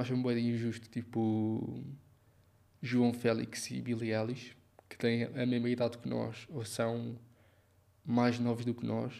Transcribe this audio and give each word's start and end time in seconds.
não 0.00 0.02
acham 0.02 0.22
bem 0.22 0.48
injusto, 0.48 0.88
tipo, 0.88 1.84
João 2.80 3.12
Félix 3.12 3.70
e 3.70 3.82
Billy 3.82 4.10
Ellis, 4.10 4.56
que 4.88 4.96
têm 4.96 5.24
a 5.24 5.44
mesma 5.44 5.68
idade 5.68 5.98
que 5.98 6.08
nós, 6.08 6.46
ou 6.48 6.64
são 6.64 7.18
mais 8.04 8.38
novos 8.38 8.64
do 8.64 8.74
que 8.74 8.86
nós, 8.86 9.12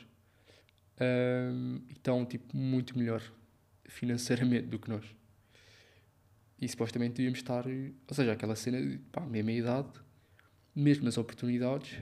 um, 0.99 1.83
e 1.87 1.93
estão, 1.93 2.25
tipo, 2.25 2.57
muito 2.57 2.99
melhor 2.99 3.23
financeiramente 3.85 4.69
do 4.69 4.79
que 4.79 4.89
nós. 4.89 5.05
E 6.59 6.67
supostamente 6.67 7.17
devíamos 7.17 7.41
estar, 7.41 7.67
ou 7.67 8.15
seja, 8.15 8.33
aquela 8.33 8.57
cena 8.57 8.81
de, 8.81 8.99
pá, 9.13 9.21
mesma 9.21 9.53
idade, 9.53 9.93
mesmas 10.75 11.19
oportunidades, 11.19 11.99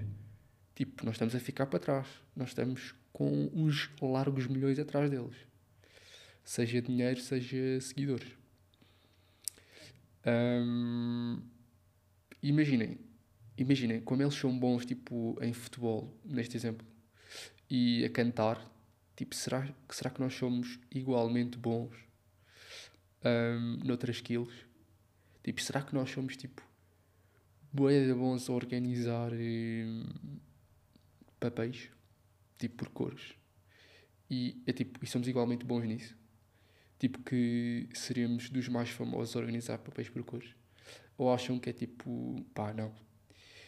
tipo, 0.76 1.04
nós 1.04 1.14
estamos 1.16 1.34
a 1.34 1.40
ficar 1.40 1.66
para 1.66 1.80
trás. 1.80 2.06
Nós 2.34 2.50
estamos 2.50 2.94
com 3.12 3.50
uns 3.52 3.90
largos 4.00 4.46
milhões 4.46 4.78
atrás 4.78 5.10
deles. 5.10 5.36
Seja 6.44 6.80
dinheiro, 6.80 7.20
seja 7.20 7.80
seguidores. 7.80 8.37
Um, 10.26 11.40
imaginem, 12.42 12.98
imaginem 13.56 14.00
como 14.00 14.22
eles 14.22 14.34
são 14.34 14.56
bons 14.58 14.84
tipo 14.84 15.38
em 15.40 15.52
futebol, 15.52 16.16
neste 16.24 16.56
exemplo, 16.56 16.86
e 17.70 18.04
a 18.04 18.10
cantar, 18.10 18.60
tipo, 19.16 19.34
será, 19.34 19.68
será 19.90 20.10
que 20.10 20.20
nós 20.20 20.34
somos 20.34 20.78
igualmente 20.90 21.58
bons 21.58 21.94
um, 23.24 23.78
noutras 23.84 24.16
skills? 24.16 24.66
Tipo, 25.42 25.62
será 25.62 25.82
que 25.82 25.94
nós 25.94 26.10
somos 26.10 26.36
tipo 26.36 26.62
boeda 27.72 28.14
bons 28.14 28.48
a 28.48 28.52
organizar 28.52 29.32
um, 29.32 30.04
papéis? 31.38 31.90
Tipo 32.58 32.76
por 32.76 32.88
cores. 32.88 33.34
E, 34.30 34.62
é, 34.66 34.72
tipo, 34.72 35.02
e 35.02 35.06
somos 35.06 35.28
igualmente 35.28 35.64
bons 35.64 35.84
nisso. 35.84 36.16
Tipo 36.98 37.20
que 37.22 37.88
seríamos 37.94 38.50
dos 38.50 38.68
mais 38.68 38.90
famosos 38.90 39.36
a 39.36 39.38
organizar 39.38 39.78
papéis 39.78 40.08
por 40.08 40.22
cores. 40.24 40.54
Ou 41.16 41.32
acham 41.32 41.58
que 41.58 41.70
é 41.70 41.72
tipo, 41.72 42.44
pá, 42.54 42.72
não. 42.72 42.92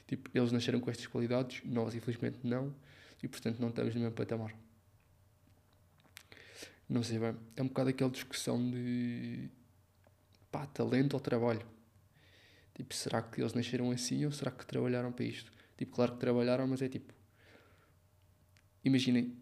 Tipo, 0.07 0.31
eles 0.35 0.51
nasceram 0.51 0.81
com 0.81 0.91
estas 0.91 1.07
qualidades, 1.07 1.63
nós 1.65 1.95
infelizmente 1.95 2.39
não. 2.43 2.75
E 3.23 3.29
portanto 3.29 3.61
não 3.61 3.69
estamos 3.69 3.95
no 3.95 4.01
mesmo 4.01 4.15
patamar. 4.15 4.55
Não 6.89 7.03
sei 7.05 7.21
bem. 7.21 7.37
É 7.55 7.63
um 7.63 7.69
bocado 7.69 7.91
aquela 7.91 8.11
discussão 8.11 8.71
de 8.71 9.49
pá, 10.51 10.67
talento 10.67 11.15
ou 11.15 11.21
trabalho. 11.21 11.65
Tipo, 12.75 12.95
será 12.95 13.23
que 13.23 13.41
eles 13.41 13.53
nasceram 13.53 13.91
assim 13.91 14.25
ou 14.25 14.33
será 14.33 14.51
que 14.51 14.67
trabalharam 14.67 15.13
para 15.13 15.25
isto? 15.25 15.53
Tipo, 15.77 15.95
claro 15.95 16.15
que 16.15 16.19
trabalharam, 16.19 16.67
mas 16.67 16.83
é 16.83 16.89
tipo. 16.89 17.15
Imaginem, 18.85 19.37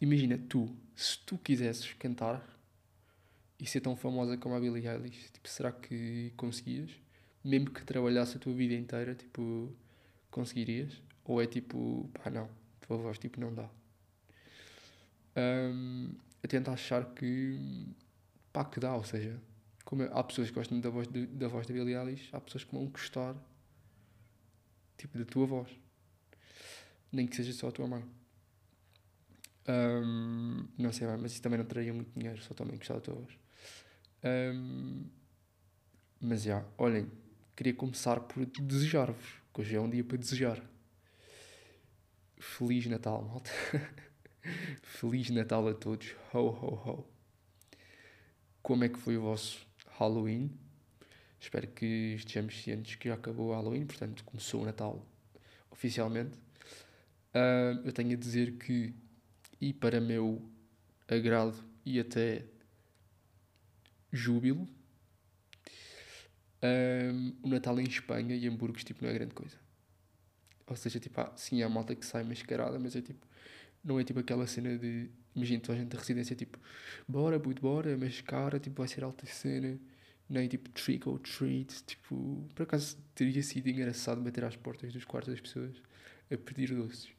imagina 0.00 0.38
tu, 0.48 0.74
se 0.96 1.18
tu 1.20 1.38
quisesses 1.38 1.92
cantar 1.92 2.53
e 3.64 3.66
ser 3.66 3.80
tão 3.80 3.96
famosa 3.96 4.36
como 4.36 4.54
a 4.54 4.60
Billie 4.60 4.86
Eilish, 4.86 5.30
tipo, 5.32 5.48
será 5.48 5.72
que 5.72 6.34
conseguias? 6.36 6.90
Mesmo 7.42 7.70
que 7.70 7.82
trabalhasse 7.82 8.36
a 8.36 8.38
tua 8.38 8.52
vida 8.52 8.74
inteira, 8.74 9.14
tipo, 9.14 9.74
conseguirias? 10.30 11.00
Ou 11.24 11.40
é 11.40 11.46
tipo, 11.46 12.10
pá, 12.12 12.28
não, 12.28 12.46
tua 12.82 12.98
voz, 12.98 13.18
tipo, 13.18 13.40
não 13.40 13.54
dá. 13.54 13.70
Um, 15.34 16.14
eu 16.42 16.48
tento 16.48 16.70
achar 16.70 17.06
que, 17.14 17.86
pá, 18.52 18.66
que 18.66 18.78
dá, 18.78 18.94
ou 18.94 19.04
seja, 19.04 19.40
como 19.82 20.02
há 20.02 20.22
pessoas 20.22 20.50
que 20.50 20.54
gostam 20.54 20.78
da 20.78 20.90
voz, 20.90 21.08
de, 21.08 21.26
da 21.26 21.48
voz 21.48 21.66
da 21.66 21.72
Billie 21.72 21.96
Eilish, 21.96 22.28
há 22.34 22.40
pessoas 22.42 22.64
que 22.64 22.74
vão 22.74 22.84
gostar, 22.84 23.34
tipo, 24.98 25.16
da 25.16 25.24
tua 25.24 25.46
voz. 25.46 25.70
Nem 27.10 27.26
que 27.26 27.34
seja 27.34 27.54
só 27.54 27.68
a 27.68 27.72
tua 27.72 27.88
mãe. 27.88 28.04
Um, 29.66 30.68
não 30.76 30.92
sei 30.92 31.06
mas 31.16 31.32
isso 31.32 31.40
também 31.40 31.58
não 31.58 31.64
traria 31.64 31.94
muito 31.94 32.12
dinheiro, 32.14 32.42
só 32.42 32.52
também 32.52 32.76
gostar 32.76 32.96
da 32.96 33.00
tua 33.00 33.14
voz. 33.14 33.43
Um, 34.24 35.04
mas 36.18 36.42
já, 36.42 36.54
yeah, 36.54 36.68
olhem, 36.78 37.10
queria 37.54 37.74
começar 37.74 38.20
por 38.20 38.46
desejar-vos, 38.46 39.42
que 39.52 39.60
hoje 39.60 39.76
é 39.76 39.80
um 39.80 39.90
dia 39.90 40.02
para 40.02 40.16
desejar. 40.16 40.62
Feliz 42.38 42.86
Natal, 42.86 43.22
malta. 43.22 43.50
Feliz 44.82 45.28
Natal 45.28 45.68
a 45.68 45.74
todos. 45.74 46.14
Ho, 46.32 46.38
ho, 46.38 46.74
ho. 46.74 47.06
Como 48.62 48.84
é 48.84 48.88
que 48.88 48.98
foi 48.98 49.18
o 49.18 49.22
vosso 49.22 49.66
Halloween? 49.98 50.50
Espero 51.38 51.68
que 51.68 52.14
estejamos 52.14 52.62
cientes 52.62 52.94
que 52.94 53.08
já 53.08 53.14
acabou 53.14 53.50
o 53.50 53.52
Halloween, 53.52 53.84
portanto 53.84 54.24
começou 54.24 54.62
o 54.62 54.64
Natal 54.64 55.06
oficialmente. 55.70 56.38
Uh, 57.34 57.84
eu 57.84 57.92
tenho 57.92 58.12
a 58.12 58.16
dizer 58.16 58.52
que, 58.52 58.94
e 59.60 59.74
para 59.74 60.00
meu 60.00 60.50
agrado 61.06 61.62
e 61.84 62.00
até 62.00 62.46
júbilo, 64.14 64.68
um, 66.62 67.34
o 67.42 67.48
Natal 67.48 67.78
em 67.80 67.84
Espanha 67.84 68.34
e 68.34 68.46
Hamburgos 68.48 68.84
tipo, 68.84 69.04
não 69.04 69.10
é 69.10 69.14
grande 69.14 69.34
coisa. 69.34 69.56
Ou 70.66 70.76
seja, 70.76 70.98
tipo, 70.98 71.20
ah, 71.20 71.32
sim, 71.36 71.62
há 71.62 71.68
malta 71.68 71.94
que 71.94 72.06
sai 72.06 72.24
mascarada, 72.24 72.78
mas 72.78 72.96
é 72.96 73.02
tipo, 73.02 73.26
não 73.84 74.00
é 74.00 74.04
tipo 74.04 74.20
aquela 74.20 74.46
cena 74.46 74.78
de, 74.78 75.10
imagina, 75.34 75.60
toda 75.60 75.76
a 75.76 75.80
gente 75.80 75.90
da 75.90 75.98
residência, 75.98 76.34
tipo, 76.34 76.58
bora, 77.06 77.38
puto, 77.38 77.60
bora, 77.60 77.96
mas 77.98 78.20
cara, 78.22 78.58
tipo, 78.58 78.76
vai 78.80 78.88
ser 78.88 79.04
alta 79.04 79.26
cena, 79.26 79.78
nem 80.28 80.48
tipo 80.48 80.70
trick 80.70 81.06
or 81.06 81.18
treat, 81.18 81.84
tipo, 81.84 82.48
por 82.54 82.62
acaso 82.62 82.96
teria 83.14 83.42
sido 83.42 83.68
engraçado 83.68 84.22
bater 84.22 84.44
às 84.44 84.56
portas 84.56 84.92
dos 84.92 85.04
quartos 85.04 85.34
das 85.34 85.40
pessoas 85.40 85.76
a 86.32 86.36
pedir 86.38 86.74
doces. 86.74 87.10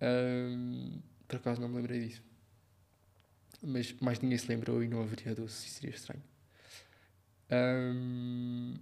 Um, 0.00 1.00
por 1.28 1.36
acaso 1.36 1.60
não 1.60 1.68
me 1.68 1.76
lembrei 1.76 2.08
disso. 2.08 2.22
Mas 3.66 3.92
mais 3.94 4.20
ninguém 4.20 4.38
se 4.38 4.46
lembrou 4.48 4.82
e 4.82 4.88
não 4.88 5.02
haveria 5.02 5.34
doce, 5.34 5.66
isso 5.66 5.80
seria 5.80 5.94
estranho. 5.94 6.22
Um, 7.50 8.74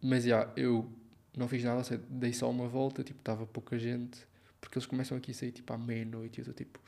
mas 0.00 0.22
já, 0.22 0.42
yeah, 0.42 0.52
eu 0.56 0.92
não 1.36 1.48
fiz 1.48 1.64
nada, 1.64 1.82
dei 2.08 2.32
só 2.32 2.48
uma 2.48 2.68
volta, 2.68 3.02
tipo, 3.02 3.18
estava 3.18 3.44
pouca 3.46 3.76
gente, 3.76 4.24
porque 4.60 4.78
eles 4.78 4.86
começam 4.86 5.16
aqui 5.16 5.32
a 5.32 5.34
sair 5.34 5.50
tipo 5.50 5.72
à 5.72 5.78
meia-noite 5.78 6.38
e 6.38 6.40
eu 6.40 6.42
estou 6.42 6.54
tipo, 6.54 6.80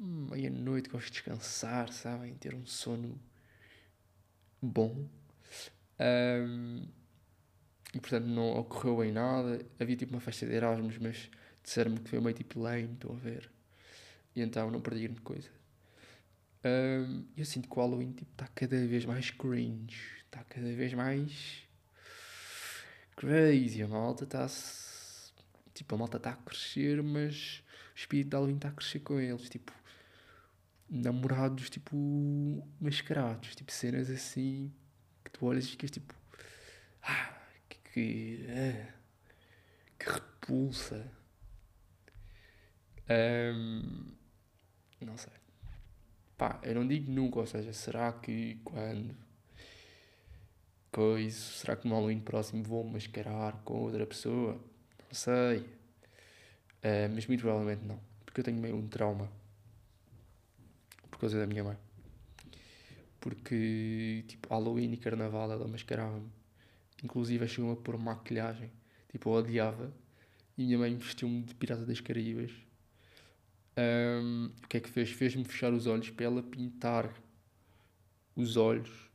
hum, 0.00 0.28
meia-noite, 0.30 0.88
gosto 0.88 1.06
de 1.06 1.12
descansar, 1.12 1.92
sabem? 1.92 2.34
Ter 2.34 2.54
um 2.54 2.64
sono 2.64 3.20
bom. 4.62 5.06
Um, 6.00 6.86
e 7.94 8.00
portanto 8.00 8.24
não 8.26 8.58
ocorreu 8.58 8.98
bem 8.98 9.12
nada. 9.12 9.64
Havia 9.78 9.96
tipo 9.96 10.14
uma 10.14 10.20
festa 10.20 10.46
de 10.46 10.54
Erasmus, 10.54 10.96
mas 10.98 11.30
disseram-me 11.62 12.00
que 12.00 12.08
foi 12.08 12.20
meio 12.20 12.34
tipo 12.34 12.58
lame, 12.58 12.94
estão 12.94 13.12
a 13.12 13.18
ver. 13.18 13.50
E 14.34 14.40
então 14.40 14.70
não 14.70 14.80
perdi 14.80 15.04
grande 15.04 15.20
coisa. 15.20 15.50
Um, 16.64 17.26
eu 17.36 17.44
sinto 17.44 17.68
que 17.68 17.78
o 17.78 17.80
Halloween 17.80 18.12
tipo, 18.12 18.30
está 18.32 18.48
cada 18.48 18.86
vez 18.86 19.04
mais 19.04 19.30
cringe, 19.30 20.00
está 20.24 20.42
cada 20.44 20.72
vez 20.74 20.94
mais 20.94 21.62
crazy. 23.16 23.82
A 23.82 23.88
malta 23.88 24.24
está 24.24 24.46
tipo, 25.74 25.94
a 25.94 25.98
malta 25.98 26.16
está 26.16 26.30
a 26.30 26.36
crescer, 26.36 27.02
mas 27.02 27.62
o 27.94 27.98
espírito 27.98 28.30
de 28.30 28.36
Halloween 28.36 28.56
está 28.56 28.68
a 28.68 28.72
crescer 28.72 29.00
com 29.00 29.20
eles. 29.20 29.48
Tipo, 29.50 29.72
namorados, 30.88 31.68
tipo, 31.68 31.96
mascarados, 32.80 33.54
tipo, 33.54 33.70
cenas 33.72 34.08
assim 34.10 34.72
que 35.24 35.30
tu 35.30 35.46
olhas 35.46 35.64
e 35.64 35.70
ficas 35.70 35.90
tipo, 35.90 36.14
ah, 37.02 37.38
que, 37.68 37.78
que, 37.92 38.46
ah, 38.48 38.94
que 39.98 40.10
repulsa. 40.10 41.10
Um, 43.10 44.14
não 45.00 45.16
sei. 45.18 45.43
Pá, 46.36 46.58
eu 46.62 46.74
não 46.74 46.86
digo 46.86 47.10
nunca, 47.10 47.40
ou 47.40 47.46
seja, 47.46 47.72
será 47.72 48.12
que 48.12 48.58
quando 48.64 49.14
coisa, 50.90 51.36
será 51.36 51.76
que 51.76 51.88
no 51.88 51.94
Halloween 51.94 52.20
próximo 52.20 52.62
vou 52.62 52.84
mascarar 52.84 53.52
com 53.64 53.82
outra 53.82 54.06
pessoa? 54.06 54.52
Não 54.52 55.14
sei. 55.14 55.58
Uh, 55.58 57.08
mas 57.14 57.26
muito 57.26 57.40
provavelmente 57.40 57.84
não, 57.84 57.98
porque 58.24 58.40
eu 58.40 58.44
tenho 58.44 58.58
meio 58.58 58.76
um 58.76 58.86
trauma 58.86 59.30
por 61.10 61.18
causa 61.18 61.38
da 61.38 61.46
minha 61.46 61.64
mãe. 61.64 61.76
Porque, 63.20 64.24
tipo, 64.28 64.48
Halloween 64.50 64.92
e 64.92 64.96
Carnaval 64.96 65.50
ela 65.50 65.66
mascarava-me. 65.66 66.30
Inclusive 67.02 67.48
chegou-me 67.48 67.76
a 67.78 67.80
pôr 67.80 67.96
maquilhagem. 67.96 68.70
Tipo, 69.10 69.30
eu 69.30 69.34
odiava. 69.34 69.92
E 70.58 70.64
minha 70.64 70.78
mãe 70.78 70.94
vestiu-me 70.94 71.42
de 71.42 71.54
Pirata 71.54 71.86
das 71.86 72.00
Caraíbas. 72.00 72.50
Um, 73.76 74.52
o 74.62 74.68
que 74.68 74.76
é 74.76 74.80
que 74.80 74.88
fez? 74.88 75.10
Fez-me 75.10 75.44
fechar 75.44 75.72
os 75.72 75.86
olhos 75.86 76.10
para 76.10 76.26
ela 76.26 76.42
pintar 76.42 77.12
os 78.36 78.56
olhos, 78.56 79.10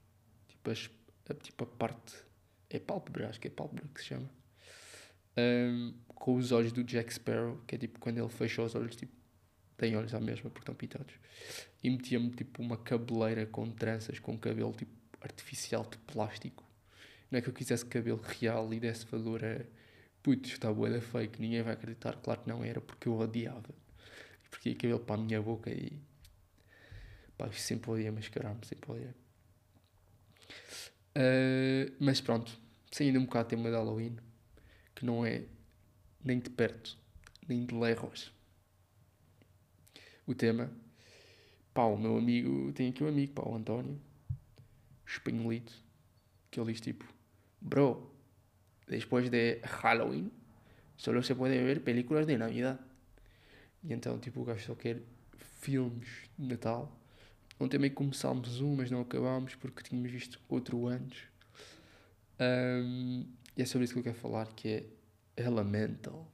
tipo, 0.47 0.69
as, 0.69 0.89
a, 1.29 1.33
tipo 1.33 1.63
a 1.63 1.67
parte. 1.67 2.15
É 2.69 2.77
pálpebra, 2.77 3.29
acho 3.29 3.39
que 3.39 3.47
é 3.47 3.51
pálpebra 3.51 3.88
que 3.94 4.01
se 4.01 4.07
chama. 4.07 4.29
Um, 5.38 5.94
com 6.07 6.35
os 6.35 6.51
olhos 6.51 6.71
do 6.71 6.83
Jack 6.83 7.13
Sparrow, 7.13 7.57
que 7.65 7.75
é 7.75 7.77
tipo 7.77 8.00
quando 8.00 8.17
ele 8.17 8.29
fecha 8.29 8.61
os 8.61 8.75
olhos, 8.75 8.95
tipo, 8.95 9.13
tem 9.77 9.95
olhos 9.95 10.13
à 10.13 10.19
mesma 10.19 10.50
porque 10.50 10.63
estão 10.63 10.75
pintados. 10.75 11.13
E 11.81 11.89
metia-me 11.89 12.29
tipo 12.31 12.61
uma 12.61 12.77
cabeleira 12.77 13.45
com 13.45 13.71
tranças, 13.71 14.19
com 14.19 14.38
cabelo 14.38 14.73
tipo 14.73 14.91
artificial 15.21 15.83
de 15.89 15.97
plástico. 16.00 16.63
Não 17.31 17.39
é 17.39 17.41
que 17.41 17.50
eu 17.50 17.53
quisesse 17.53 17.85
cabelo 17.85 18.21
real 18.21 18.73
e 18.73 18.79
desse 18.79 19.06
valor 19.06 19.44
a. 19.44 19.65
Putz, 20.21 20.51
está 20.51 20.71
boa 20.71 20.89
da 20.89 21.00
fake, 21.01 21.39
ninguém 21.39 21.61
vai 21.61 21.73
acreditar. 21.73 22.17
Claro 22.17 22.41
que 22.41 22.50
não 22.50 22.61
era, 22.61 22.81
porque 22.81 23.07
eu 23.07 23.17
odiava 23.17 23.73
porque 24.50 24.75
cabelo 24.75 25.00
para 25.00 25.16
a 25.16 25.24
minha 25.24 25.42
boca 25.42 25.69
e 25.69 26.00
pá, 27.38 27.51
sempre 27.51 27.86
podia 27.86 28.12
mascarar-me, 28.12 28.66
sempre 28.66 28.86
podia. 28.86 29.16
Uh, 31.16 31.96
mas 32.00 32.22
pronto, 32.22 32.51
saindo 32.92 33.19
um 33.19 33.25
bocado 33.25 33.48
do 33.48 33.50
tema 33.50 33.69
de 33.69 33.75
Halloween, 33.75 34.18
que 34.96 35.06
não 35.06 35.25
é 35.25 35.46
nem 36.24 36.40
de 36.40 36.50
perto, 36.50 36.98
nem 37.48 37.66
de 37.66 37.75
lejos. 37.75 38.34
O 40.28 40.36
tema, 40.36 40.72
pá, 41.74 41.84
o 41.84 41.98
meu 41.98 42.18
amigo, 42.18 42.72
tem 42.74 42.90
aqui 42.90 43.04
um 43.04 43.07
amigo, 43.07 43.34
pá, 43.34 43.44
o 43.44 43.56
António, 43.56 44.00
espanholito, 45.06 45.74
que 46.52 46.60
ele 46.60 46.72
diz 46.72 46.81
tipo, 46.81 47.06
bro, 47.60 48.13
depois 48.88 49.30
de 49.30 49.60
Halloween, 49.63 50.31
solo 50.98 51.24
se 51.24 51.34
pode 51.36 51.57
ver 51.57 51.81
películas 51.81 52.25
de 52.25 52.38
Navidad. 52.38 52.80
E 53.84 53.94
então, 53.94 54.20
tipo, 54.20 54.42
o 54.42 54.44
gajo 54.44 54.66
só 54.66 54.76
quer 54.76 55.02
filmes 55.38 56.08
de 56.38 56.48
Natal. 56.48 57.00
Ontem 57.60 57.78
meio 57.78 57.94
começámos 57.94 58.62
um, 58.62 58.76
mas 58.76 58.90
não 58.90 59.02
acabámos 59.02 59.56
porque 59.56 59.84
tínhamos 59.84 60.12
visto 60.12 60.40
outro 60.48 60.88
antes. 60.88 61.24
Um, 62.40 63.26
e 63.58 63.62
é 63.62 63.66
sobre 63.66 63.84
isso 63.84 63.94
que 63.94 64.00
eu 64.00 64.04
quero 64.04 64.18
falar, 64.18 64.48
que 64.54 64.68
é 64.70 64.86
Elemental. 65.36 66.31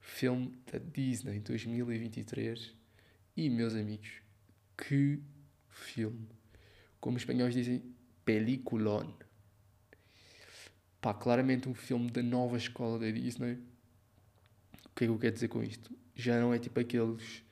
Filme 0.00 0.56
da 0.70 0.78
Disney 0.78 1.40
2023. 1.40 2.74
E, 3.36 3.50
meus 3.50 3.74
amigos, 3.74 4.22
que 4.76 5.20
filme. 5.68 6.28
Como 7.00 7.16
os 7.16 7.22
espanhóis 7.22 7.54
dizem, 7.54 7.82
peliculón. 8.24 9.12
Pá, 11.00 11.12
claramente 11.12 11.68
um 11.68 11.74
filme 11.74 12.10
da 12.10 12.22
nova 12.22 12.56
escola 12.56 12.98
da 12.98 13.10
Disney. 13.10 13.54
O 14.84 14.94
que 14.94 15.04
é 15.04 15.06
que 15.06 15.12
eu 15.12 15.18
quero 15.18 15.34
dizer 15.34 15.48
com 15.48 15.62
isto? 15.62 15.92
Já 16.22 16.38
não 16.38 16.54
é 16.54 16.58
tipo 16.58 16.78
aqueles 16.78 17.42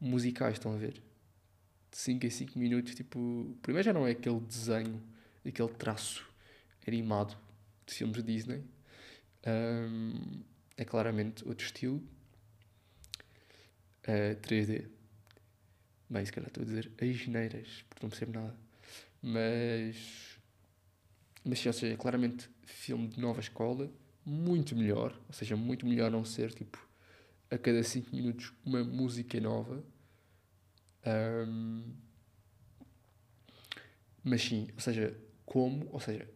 musicais, 0.00 0.54
estão 0.54 0.72
a 0.72 0.76
ver? 0.76 1.02
De 1.90 1.96
5 1.96 2.24
em 2.24 2.30
5 2.30 2.58
minutos, 2.58 2.94
tipo. 2.94 3.56
Primeiro 3.60 3.84
já 3.84 3.92
não 3.92 4.06
é 4.06 4.12
aquele 4.12 4.38
desenho, 4.38 5.02
aquele 5.44 5.70
traço 5.70 6.24
animado 6.86 7.36
de 7.84 7.92
filmes 7.92 8.22
Disney. 8.22 8.62
Um, 9.44 10.42
é 10.76 10.84
claramente 10.84 11.46
outro 11.46 11.66
estilo. 11.66 11.96
Uh, 14.06 14.36
3D. 14.42 14.86
Bem, 16.08 16.24
se 16.24 16.32
calhar 16.32 16.46
estou 16.46 16.62
a 16.62 16.66
dizer 16.66 16.92
as 17.00 17.16
geneiras, 17.16 17.84
porque 17.88 18.04
não 18.04 18.10
percebo 18.10 18.32
nada. 18.32 18.54
Mas. 19.20 20.38
Mas, 21.44 21.66
ou 21.66 21.72
seja, 21.72 21.96
claramente 21.96 22.48
filme 22.64 23.08
de 23.08 23.20
nova 23.20 23.40
escola, 23.40 23.90
muito 24.24 24.76
melhor. 24.76 25.18
Ou 25.26 25.34
seja, 25.34 25.56
muito 25.56 25.84
melhor 25.84 26.12
não 26.12 26.24
ser 26.24 26.52
tipo 26.52 26.83
a 27.54 27.58
cada 27.58 27.82
5 27.82 28.14
minutos 28.14 28.52
uma 28.64 28.82
música 28.82 29.40
nova. 29.40 29.84
Um, 31.06 31.94
mas 34.22 34.42
sim, 34.42 34.68
ou 34.74 34.80
seja, 34.80 35.16
como, 35.44 35.88
ou 35.92 36.00
seja, 36.00 36.28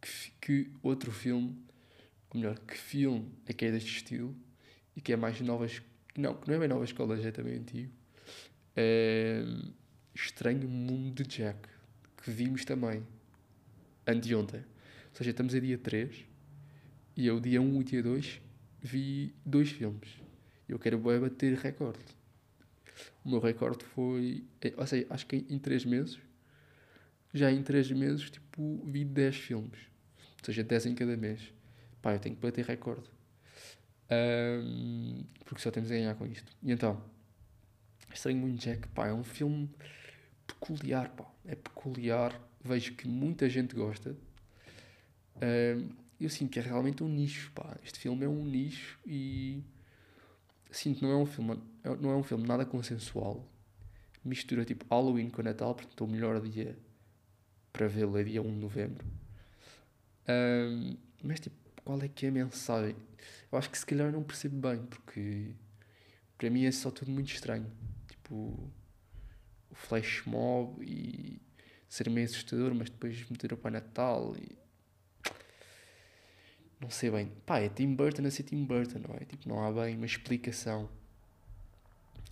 que, 0.00 0.30
que 0.40 0.72
outro 0.82 1.12
filme, 1.12 1.62
ou 2.30 2.40
melhor, 2.40 2.58
que 2.58 2.76
filme 2.76 3.30
é 3.46 3.52
que 3.52 3.66
é 3.66 3.70
deste 3.70 3.96
estilo 3.96 4.34
e 4.96 5.00
que 5.00 5.12
é 5.12 5.16
mais 5.16 5.40
nova, 5.40 5.66
não, 6.16 6.34
que 6.34 6.48
não 6.48 6.56
é 6.56 6.58
bem 6.58 6.68
nova 6.68 6.84
escola, 6.84 7.16
já 7.20 7.28
é 7.28 7.32
também 7.32 7.58
antigo, 7.58 7.92
é 8.74 9.42
Estranho 10.14 10.68
Mundo 10.68 11.22
de 11.22 11.36
Jack, 11.36 11.68
que 12.22 12.30
vimos 12.30 12.64
também 12.64 13.06
anteontem. 14.06 14.60
Ou 14.60 15.16
seja, 15.16 15.30
estamos 15.30 15.54
a 15.54 15.60
dia 15.60 15.76
3 15.76 16.24
e 17.16 17.26
eu, 17.26 17.38
dia 17.38 17.60
1 17.60 17.80
e 17.80 17.84
dia 17.84 18.02
2, 18.02 18.40
vi 18.80 19.34
dois 19.44 19.70
filmes. 19.70 20.21
Eu 20.72 20.78
quero 20.78 20.98
bem 20.98 21.20
bater 21.20 21.54
recorde. 21.58 22.00
O 23.24 23.30
meu 23.30 23.40
recorde 23.40 23.84
foi. 23.84 24.44
É, 24.60 24.72
ou 24.76 24.86
seja, 24.86 25.06
acho 25.10 25.26
que 25.26 25.36
em 25.48 25.58
3 25.58 25.84
meses, 25.84 26.18
já 27.32 27.50
em 27.52 27.62
3 27.62 27.90
meses, 27.92 28.30
tipo, 28.30 28.82
vi 28.86 29.04
10 29.04 29.36
filmes. 29.36 29.78
Ou 30.38 30.46
seja, 30.46 30.64
10 30.64 30.86
em 30.86 30.94
cada 30.94 31.16
mês. 31.16 31.52
Pá, 32.00 32.14
eu 32.14 32.18
tenho 32.18 32.34
que 32.34 32.42
bater 32.42 32.64
recorde. 32.64 33.08
Um, 34.10 35.24
porque 35.44 35.62
só 35.62 35.70
temos 35.70 35.90
a 35.90 35.94
ganhar 35.94 36.14
com 36.14 36.26
isto. 36.26 36.50
E 36.62 36.72
então, 36.72 37.02
Estranho 38.12 38.38
Muito 38.38 38.60
Jack, 38.60 38.88
pá, 38.88 39.08
é 39.08 39.12
um 39.12 39.24
filme 39.24 39.70
peculiar, 40.46 41.10
pá. 41.10 41.30
É 41.44 41.54
peculiar. 41.54 42.40
Vejo 42.64 42.94
que 42.94 43.06
muita 43.06 43.48
gente 43.48 43.74
gosta. 43.74 44.16
Um, 45.36 45.90
eu 46.20 46.30
sinto 46.30 46.50
que 46.50 46.58
é 46.58 46.62
realmente 46.62 47.02
um 47.02 47.08
nicho, 47.08 47.50
pá. 47.52 47.76
Este 47.84 47.98
filme 47.98 48.24
é 48.24 48.28
um 48.28 48.44
nicho 48.44 48.98
e 49.04 49.62
sinto 50.72 50.98
que 50.98 51.04
não 51.04 51.12
é 51.12 51.16
um 51.16 51.26
filme, 51.26 51.60
não 52.00 52.10
é 52.10 52.16
um 52.16 52.22
filme 52.22 52.46
nada 52.46 52.64
consensual. 52.64 53.48
Mistura 54.24 54.64
tipo 54.64 54.86
Halloween 54.90 55.30
com 55.30 55.42
Natal, 55.42 55.74
portanto 55.74 56.04
o 56.04 56.08
melhor 56.08 56.40
dia 56.40 56.78
para 57.72 57.88
vê-lo 57.88 58.18
é 58.18 58.24
dia 58.24 58.42
1 58.42 58.44
de 58.44 58.60
novembro. 58.60 59.06
Um, 60.28 60.96
mas 61.22 61.40
tipo, 61.40 61.56
qual 61.84 62.00
é 62.02 62.08
que 62.08 62.26
é 62.26 62.28
a 62.28 62.32
mensagem? 62.32 62.96
Eu 63.50 63.58
acho 63.58 63.70
que 63.70 63.78
se 63.78 63.86
calhar 63.86 64.12
não 64.12 64.22
percebo 64.22 64.56
bem, 64.56 64.84
porque 64.86 65.54
para 66.38 66.50
mim 66.50 66.64
é 66.64 66.72
só 66.72 66.90
tudo 66.90 67.10
muito 67.10 67.32
estranho. 67.32 67.70
Tipo, 68.08 68.70
o 69.70 69.74
flash 69.74 70.22
mob 70.26 70.84
e 70.84 71.40
ser 71.88 72.08
meio 72.08 72.26
assustador, 72.26 72.74
mas 72.74 72.90
depois 72.90 73.28
meter 73.28 73.52
o 73.52 73.56
Pai 73.56 73.72
Natal 73.72 74.34
e 74.36 74.61
não 76.82 76.90
sei 76.90 77.10
bem. 77.10 77.30
Pá, 77.46 77.60
é 77.60 77.68
Tim 77.68 77.94
Burton 77.94 78.26
a 78.26 78.30
ser 78.30 78.42
Tim 78.42 78.64
Burton, 78.64 78.98
não 78.98 79.14
é? 79.14 79.24
Tipo, 79.24 79.48
não 79.48 79.64
há 79.64 79.70
bem 79.70 79.96
uma 79.96 80.04
explicação. 80.04 80.88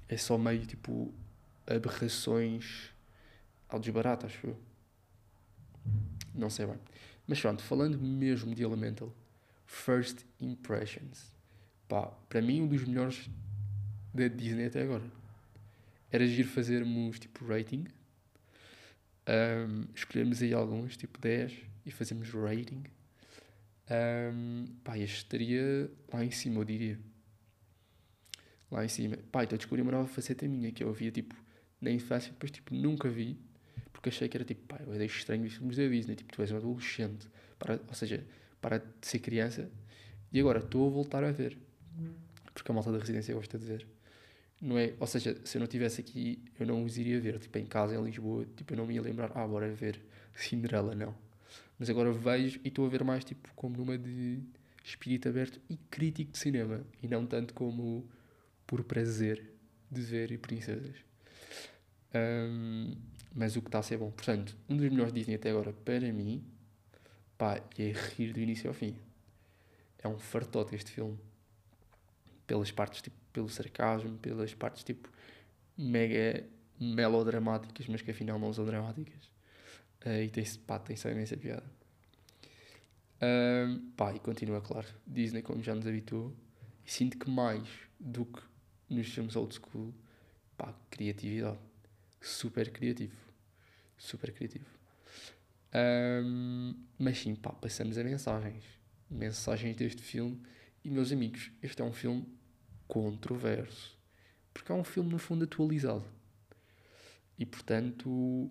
É 0.09 0.17
só 0.17 0.37
meio 0.37 0.67
tipo 0.67 1.15
aberrações 1.67 2.91
ao 3.69 3.79
desbarato, 3.79 4.27
acho 4.27 4.49
eu. 4.49 4.61
Não 6.35 6.51
sei 6.51 6.67
bem. 6.67 6.79
Mas 7.29 7.41
pronto, 7.41 7.63
falando 7.63 7.97
mesmo 7.97 8.53
de 8.53 8.65
Elemental, 8.65 9.15
First 9.65 10.25
Impressions. 10.41 11.33
Pá, 11.89 12.07
para 12.29 12.43
mim 12.43 12.63
um 12.63 12.67
dos 12.67 12.85
melhores 12.85 13.31
da 14.13 14.27
Disney 14.27 14.67
até 14.67 14.83
agora. 14.83 15.05
Era 16.11 16.27
giro 16.27 16.49
fazermos 16.49 17.21
tipo 17.21 17.47
rating. 17.47 17.85
Um, 19.29 19.87
escolhermos 19.95 20.43
aí 20.43 20.53
alguns, 20.53 20.97
tipo 20.97 21.21
10, 21.21 21.57
e 21.87 21.93
fazermos 21.93 22.31
rating 22.31 22.83
um, 23.91 24.67
pá, 24.85 24.97
estaria 24.99 25.91
lá 26.13 26.25
em 26.25 26.31
cima, 26.31 26.61
eu 26.61 26.65
diria. 26.65 26.99
Lá 28.71 28.85
em 28.85 28.89
cima. 28.89 29.17
Pá, 29.33 29.45
então 29.45 29.57
descobri 29.57 29.83
uma 29.83 29.93
nova 29.93 30.07
faceta 30.07 30.47
minha 30.47 30.71
que 30.71 30.83
eu 30.85 30.93
via 30.93 31.11
tipo 31.11 31.35
na 31.81 31.91
infância, 31.91 32.31
depois 32.31 32.51
tipo 32.51 32.75
nunca 32.75 33.09
vi, 33.09 33.39
porque 33.93 34.11
achei 34.11 34.29
que 34.29 34.37
era 34.37 34.45
tipo, 34.45 34.63
pá, 34.67 34.81
eu 34.87 34.99
deixo 34.99 35.19
estranho 35.19 35.43
ver 35.43 35.51
filmes 35.51 35.77
da 35.77 35.87
Disney, 35.87 36.15
tipo, 36.15 36.33
tu 36.33 36.43
és 36.43 36.53
um 36.53 36.57
adolescente, 36.57 37.29
para, 37.59 37.81
ou 37.89 37.95
seja, 37.95 38.25
para 38.61 38.79
de 38.79 39.07
ser 39.07 39.19
criança, 39.19 39.71
e 40.33 40.39
agora 40.39 40.59
estou 40.59 40.87
a 40.87 40.91
voltar 40.91 41.25
a 41.25 41.33
ver, 41.33 41.57
porque 42.55 42.71
a 42.71 42.75
malta 42.75 42.93
da 42.93 42.99
residência 42.99 43.35
gosta 43.35 43.59
de 43.59 43.65
ver. 43.65 43.87
Não 44.61 44.79
é, 44.79 44.93
ou 45.01 45.07
seja, 45.07 45.37
se 45.45 45.57
eu 45.57 45.61
não 45.61 45.65
estivesse 45.65 46.03
aqui, 46.03 46.43
eu 46.59 46.67
não 46.67 46.85
os 46.85 46.99
iria 46.99 47.19
ver, 47.19 47.39
tipo, 47.39 47.57
em 47.59 47.65
casa, 47.65 47.95
em 47.95 48.05
Lisboa, 48.05 48.47
tipo, 48.57 48.75
eu 48.75 48.77
não 48.77 48.87
me 48.87 48.95
ia 48.95 49.03
lembrar, 49.03 49.33
ah, 49.35 49.47
bora 49.47 49.73
ver 49.73 50.01
Cinderela, 50.35 50.95
não. 50.95 51.15
Mas 51.81 51.89
agora 51.89 52.13
vejo 52.13 52.61
e 52.63 52.69
estou 52.69 52.85
a 52.85 52.91
ver 52.91 53.03
mais 53.03 53.25
tipo 53.25 53.49
como 53.57 53.79
numa 53.79 53.97
de 53.97 54.43
espírito 54.85 55.31
aberto 55.31 55.59
e 55.67 55.79
crítico 55.79 56.33
de 56.33 56.39
cinema. 56.39 56.85
E 57.03 57.09
não 57.09 57.27
tanto 57.27 57.55
como 57.55 58.07
por 58.67 58.85
prazer 58.85 59.51
de 59.91 60.03
ver 60.03 60.39
princesas. 60.41 60.95
Um, 62.15 62.95
mas 63.35 63.57
o 63.57 63.63
que 63.63 63.69
está 63.69 63.79
a 63.79 63.83
ser 63.83 63.97
bom. 63.97 64.11
Portanto, 64.11 64.55
um 64.69 64.77
dos 64.77 64.91
melhores 64.91 65.11
Disney 65.11 65.37
até 65.37 65.49
agora 65.49 65.73
para 65.73 66.13
mim, 66.13 66.45
pá, 67.39 67.63
é 67.79 67.93
rir 68.15 68.35
do 68.35 68.41
início 68.41 68.69
ao 68.69 68.75
fim. 68.75 68.95
É 70.03 70.07
um 70.07 70.19
fartote 70.19 70.75
este 70.75 70.91
filme. 70.91 71.19
Pelas 72.47 72.71
partes, 72.71 73.01
tipo, 73.01 73.17
pelo 73.33 73.49
sarcasmo, 73.49 74.19
pelas 74.19 74.53
partes, 74.53 74.85
tipo, 74.85 75.09
mega 75.79 76.45
melodramáticas, 76.79 77.87
mas 77.87 78.03
que 78.03 78.11
afinal 78.11 78.39
não 78.39 78.53
são 78.53 78.67
dramáticas. 78.67 79.30
Uh, 80.05 80.23
e 80.25 80.31
tem, 80.31 80.45
pá, 80.67 80.79
tem 80.79 80.97
só 80.97 81.11
imensa 81.11 81.37
piada. 81.37 81.65
Um, 83.23 83.91
pá, 83.97 84.15
e 84.15 84.19
continua, 84.19 84.61
claro. 84.61 84.89
Disney, 85.07 85.43
como 85.43 85.63
já 85.63 85.75
nos 85.75 85.87
habituou. 85.87 86.35
E 86.87 86.91
sinto 86.91 87.19
que 87.19 87.29
mais 87.29 87.69
do 87.99 88.25
que 88.25 88.43
nos 88.89 89.09
filmes 89.09 89.37
old 89.37 89.55
school, 89.55 89.95
pá, 90.57 90.75
criatividade. 90.91 91.59
Super 92.21 92.71
criativo. 92.71 93.17
Super 93.99 94.33
criativo. 94.33 94.67
Um, 95.75 96.75
mas 96.99 97.19
sim, 97.19 97.35
pá, 97.35 97.53
passamos 97.53 97.99
a 97.99 98.05
mensagens. 98.05 98.65
Mensagens 99.11 99.77
deste 99.77 100.03
filme. 100.03 100.41
E, 100.83 100.91
meus 100.91 101.13
amigos, 101.13 101.51
este 101.63 101.83
é 101.83 101.85
um 101.85 101.93
filme 101.93 102.27
controverso. 102.89 103.99
Porque 104.53 104.73
é 104.73 104.75
um 104.75 104.85
filme, 104.85 105.11
no 105.11 105.19
fundo, 105.19 105.45
atualizado. 105.45 106.05
E, 107.39 107.45
portanto, 107.45 108.51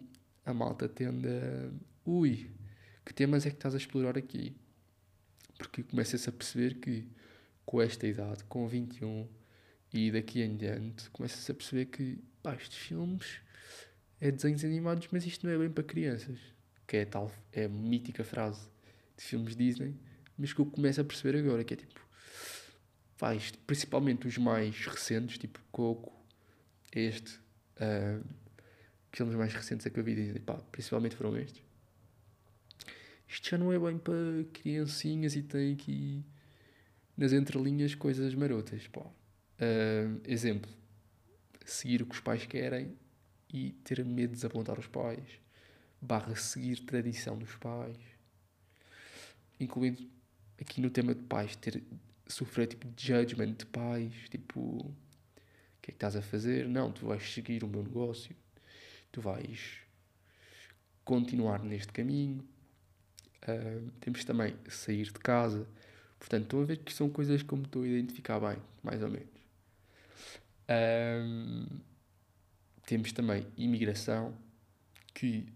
a 0.50 0.54
malta 0.54 0.88
tende 0.90 1.28
a. 1.28 1.70
Ui, 2.06 2.50
que 3.06 3.14
temas 3.14 3.46
é 3.46 3.50
que 3.50 3.56
estás 3.56 3.74
a 3.74 3.78
explorar 3.78 4.18
aqui? 4.18 4.56
Porque 5.58 5.84
começa-se 5.84 6.30
a 6.30 6.32
perceber 6.32 6.76
que 6.76 7.08
com 7.66 7.82
esta 7.82 8.08
idade, 8.08 8.44
com 8.46 8.68
21 8.68 9.28
e 9.94 10.12
daqui 10.12 10.42
em 10.42 10.56
diante, 10.56 11.10
começa-se 11.12 11.52
a 11.52 11.56
perceber 11.56 11.86
que 11.86 12.20
pá, 12.42 12.56
estes 12.56 12.78
filmes 12.78 13.42
é 14.20 14.32
desenhos 14.32 14.64
animados, 14.64 15.08
mas 15.12 15.26
isto 15.26 15.46
não 15.46 15.54
é 15.54 15.58
bem 15.58 15.70
para 15.70 15.84
crianças. 15.84 16.40
que 16.88 16.98
é 16.98 17.06
tal, 17.06 17.32
é 17.52 17.66
a 17.66 17.70
mítica 17.70 18.24
frase 18.24 18.68
de 19.16 19.24
filmes 19.24 19.56
Disney, 19.56 19.96
mas 20.38 20.54
que 20.54 20.62
eu 20.62 20.66
começo 20.66 21.00
a 21.00 21.04
perceber 21.04 21.38
agora, 21.38 21.64
que 21.64 21.76
é 21.76 21.78
tipo, 21.78 22.00
faz, 23.16 23.52
principalmente 23.68 24.28
os 24.28 24.38
mais 24.38 24.86
recentes, 24.88 25.38
tipo 25.38 25.60
Coco, 25.72 26.12
este, 26.92 27.40
uh, 27.78 28.26
filmes 29.12 29.36
mais 29.36 29.54
recentes 29.54 29.86
a 29.86 29.90
que 29.90 30.00
eu 30.00 30.04
vi 30.04 30.16
Disney, 30.16 30.40
pá, 30.40 30.56
principalmente 30.72 31.16
foram 31.16 31.38
estes. 31.38 31.64
Isto 33.28 33.50
já 33.50 33.58
não 33.58 33.72
é 33.72 33.78
bem 33.78 33.98
para 33.98 34.16
criancinhas 34.54 35.36
e 35.36 35.44
tem 35.44 35.74
aqui 35.74 36.26
nas 37.16 37.32
entrelinhas 37.32 37.94
coisas 37.96 38.34
marotas, 38.34 38.88
pá. 38.88 39.02
Uh, 39.02 40.22
exemplo, 40.26 40.72
seguir 41.66 42.02
o 42.02 42.06
que 42.06 42.16
os 42.16 42.22
pais 42.22 42.46
querem 42.46 42.98
e 43.54 43.72
ter 43.84 44.04
medo 44.04 44.30
de 44.30 44.36
desapontar 44.36 44.80
os 44.80 44.88
pais, 44.88 45.40
barra 46.02 46.36
seguir 46.36 46.80
tradição 46.86 47.38
dos 47.38 47.56
pais, 47.56 47.98
incluindo 49.60 50.10
aqui 50.60 50.82
no 50.82 50.90
tema 50.90 51.14
de 51.14 51.24
pais, 51.24 51.56
ter 51.56 51.84
sofrer 52.28 52.68
tipo 52.68 52.88
de 52.88 53.08
judgment 53.08 53.54
de 53.54 53.66
pais, 53.66 54.14
tipo, 54.30 54.60
o 54.60 54.96
que 55.82 55.92
é 55.92 55.92
que 55.92 55.98
estás 55.98 56.16
a 56.16 56.22
fazer? 56.22 56.68
Não, 56.68 56.92
tu 56.92 57.08
vais 57.08 57.24
seguir 57.34 57.64
o 57.64 57.68
meu 57.68 57.84
negócio, 57.84 58.36
tu 59.12 59.22
vais 59.22 59.82
continuar 61.04 61.64
neste 61.64 61.92
caminho. 61.92 62.44
Uh, 63.48 63.90
temos 64.00 64.24
também 64.24 64.56
sair 64.68 65.06
de 65.06 65.14
casa. 65.14 65.68
Portanto, 66.20 66.44
estão 66.44 66.62
a 66.62 66.66
ver 66.66 66.78
que 66.78 66.94
são 66.94 67.10
coisas 67.10 67.42
que 67.42 67.52
eu 67.52 67.58
me 67.58 67.66
estou 67.66 67.84
a 67.84 67.88
identificar 67.88 68.40
bem, 68.40 68.58
mais 68.84 69.02
ou 69.02 69.10
menos. 69.10 69.40
Uh, 70.70 71.80
temos 72.86 73.12
também 73.12 73.48
imigração, 73.58 74.38
que 75.14 75.48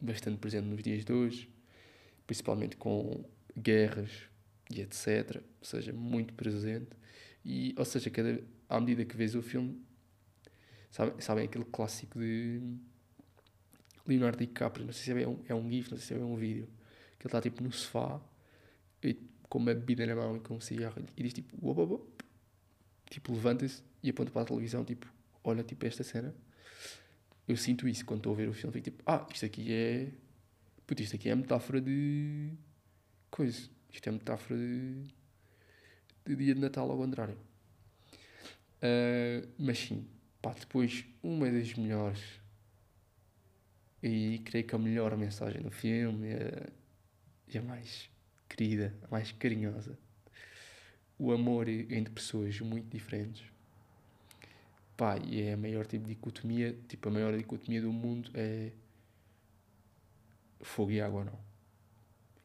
bastante 0.00 0.38
presente 0.38 0.66
nos 0.66 0.82
dias 0.82 1.04
de 1.04 1.12
hoje, 1.12 1.48
principalmente 2.26 2.76
com 2.76 3.24
guerras 3.56 4.10
e 4.70 4.80
etc. 4.80 5.42
Ou 5.60 5.64
seja, 5.64 5.92
muito 5.92 6.34
presente. 6.34 6.90
E, 7.44 7.74
ou 7.78 7.84
seja, 7.84 8.10
cada, 8.10 8.42
à 8.68 8.80
medida 8.80 9.04
que 9.04 9.16
vês 9.16 9.34
o 9.34 9.42
filme, 9.42 9.80
sabem, 10.90 11.20
sabem 11.20 11.44
aquele 11.44 11.64
clássico 11.64 12.18
de 12.18 12.60
Leonardo 14.06 14.38
DiCaprio, 14.38 14.86
não 14.86 14.92
sei 14.92 15.14
se 15.14 15.22
é 15.22 15.28
um, 15.28 15.38
é 15.48 15.54
um 15.54 15.70
GIF, 15.70 15.90
não 15.90 15.98
sei 15.98 16.06
se 16.06 16.22
é 16.22 16.24
um 16.24 16.36
vídeo, 16.36 16.68
que 17.18 17.26
ele 17.26 17.28
está 17.28 17.40
tipo 17.40 17.62
no 17.62 17.72
sofá, 17.72 18.20
e, 19.02 19.14
com 19.48 19.58
uma 19.58 19.74
bebida 19.74 20.06
na 20.06 20.14
mão 20.14 20.36
e 20.36 20.40
com 20.40 20.56
um 20.56 20.60
cigarro, 20.60 21.02
e 21.16 21.22
diz 21.22 21.32
tipo, 21.32 21.56
uop, 21.64 21.80
uop, 21.80 22.24
tipo, 23.10 23.32
levanta-se 23.32 23.82
e 24.02 24.10
aponta 24.10 24.30
para 24.30 24.42
a 24.42 24.44
televisão, 24.44 24.84
tipo, 24.84 25.06
olha 25.44 25.62
tipo 25.62 25.86
esta 25.86 26.02
cena 26.02 26.34
eu 27.48 27.56
sinto 27.56 27.86
isso 27.86 28.04
quando 28.04 28.20
estou 28.20 28.32
a 28.32 28.36
ver 28.36 28.48
o 28.48 28.52
filme. 28.52 28.72
Fico 28.72 28.84
tipo, 28.84 29.02
ah, 29.06 29.26
isto 29.32 29.46
aqui 29.46 29.72
é. 29.72 30.10
Puta, 30.86 31.02
isto 31.02 31.16
aqui 31.16 31.28
é 31.28 31.34
metáfora 31.34 31.80
de. 31.80 32.50
coisa. 33.30 33.68
Isto 33.92 34.08
é 34.08 34.12
metáfora 34.12 34.58
de. 34.58 35.04
de 36.24 36.36
dia 36.36 36.54
de 36.54 36.60
Natal 36.60 36.90
ao 36.90 36.96
contrário. 36.96 37.38
Uh, 38.78 39.48
mas 39.58 39.78
sim, 39.78 40.06
pá, 40.42 40.54
depois, 40.58 41.04
uma 41.22 41.50
das 41.50 41.74
melhores. 41.74 42.20
E 44.02 44.40
creio 44.44 44.66
que 44.66 44.74
a 44.74 44.78
melhor 44.78 45.16
mensagem 45.16 45.62
do 45.62 45.70
filme 45.70 46.28
é, 46.28 46.68
é 47.52 47.58
a 47.58 47.62
mais 47.62 48.10
querida, 48.48 48.94
a 49.02 49.08
mais 49.08 49.32
carinhosa. 49.32 49.98
O 51.18 51.32
amor 51.32 51.68
entre 51.68 52.12
pessoas 52.12 52.60
muito 52.60 52.88
diferentes 52.90 53.56
Pá, 54.96 55.18
e 55.18 55.42
é 55.42 55.52
a 55.52 55.56
maior 55.58 55.86
tipo 55.86 56.04
de 56.06 56.14
dicotomia, 56.14 56.72
tipo, 56.88 57.08
a 57.08 57.12
maior 57.12 57.36
dicotomia 57.36 57.82
do 57.82 57.92
mundo 57.92 58.30
é 58.32 58.72
fogo 60.62 60.90
e 60.90 61.00
água, 61.00 61.24
não. 61.24 61.38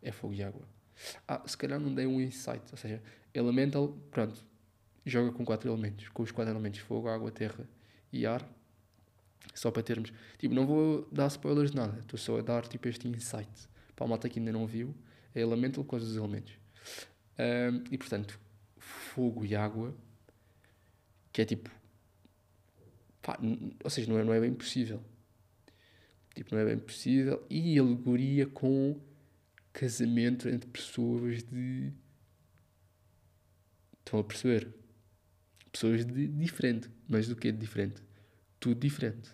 É 0.02 0.12
fogo 0.12 0.34
e 0.34 0.44
água. 0.44 0.68
Ah, 1.26 1.42
se 1.48 1.58
calhar 1.58 1.80
não 1.80 1.94
dei 1.94 2.06
um 2.06 2.20
insight, 2.20 2.64
ou 2.72 2.78
seja, 2.78 3.02
Elemental, 3.34 3.98
pronto, 4.12 4.44
joga 5.06 5.32
com 5.32 5.46
quatro 5.46 5.70
elementos, 5.70 6.10
com 6.10 6.24
os 6.24 6.32
quatro 6.32 6.52
elementos 6.52 6.82
fogo, 6.82 7.08
água, 7.08 7.32
terra 7.32 7.66
e 8.12 8.26
ar, 8.26 8.46
só 9.54 9.72
para 9.72 9.84
termos, 9.84 10.12
tipo, 10.38 10.54
não 10.54 10.66
vou 10.66 11.08
dar 11.12 11.28
spoilers 11.28 11.72
de 11.72 11.78
nada, 11.78 12.00
estou 12.00 12.18
só 12.18 12.40
a 12.40 12.42
dar, 12.42 12.68
tipo, 12.68 12.88
este 12.88 13.08
insight, 13.08 13.70
para 13.96 14.06
a 14.06 14.10
malta 14.10 14.30
que 14.30 14.40
ainda 14.40 14.52
não 14.52 14.66
viu, 14.66 14.96
é 15.34 15.42
Elemental 15.42 15.84
com 15.84 15.96
os 15.96 16.16
elementos. 16.16 16.54
Um, 17.40 17.84
e, 17.92 17.98
portanto, 17.98 18.40
fogo 18.78 19.46
e 19.46 19.56
água, 19.56 19.96
que 21.32 21.42
é 21.42 21.46
tipo, 21.46 21.70
Pá, 23.22 23.38
ou 23.84 23.90
seja, 23.90 24.12
não 24.12 24.20
é, 24.20 24.24
não 24.24 24.34
é 24.34 24.40
bem 24.40 24.54
possível. 24.54 25.04
Tipo, 26.34 26.56
não 26.56 26.62
é 26.62 26.66
bem 26.66 26.80
possível. 26.80 27.46
E 27.50 27.78
alegoria 27.78 28.48
com 28.48 29.00
casamento 29.72 30.50
entre 30.50 30.70
pessoas 30.70 31.44
de. 31.44 31.92
Estão 34.00 34.20
a 34.20 34.24
perceber? 34.24 34.74
Pessoas 35.72 36.06
de 36.06 36.28
diferente. 36.28 36.90
Mas 37.08 37.28
do 37.28 37.36
que 37.36 37.50
é 37.50 37.52
de 37.52 37.60
diferente? 37.60 38.02
Tudo 38.62 38.80
diferente. 38.80 39.30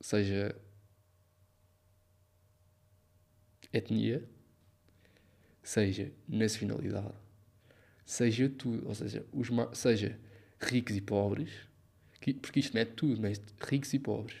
Seja 0.00 0.54
etnia, 3.72 4.28
seja 5.62 6.12
nacionalidade, 6.28 7.14
seja 8.04 8.48
tudo, 8.48 8.88
ou 8.88 8.94
seja, 8.94 9.24
os, 9.32 9.48
seja 9.72 10.18
ricos 10.60 10.96
e 10.96 11.00
pobres, 11.00 11.50
porque 12.42 12.60
isto 12.60 12.74
mete 12.74 12.92
tudo, 12.94 13.20
mas 13.20 13.40
ricos 13.60 13.94
e 13.94 13.98
pobres. 13.98 14.38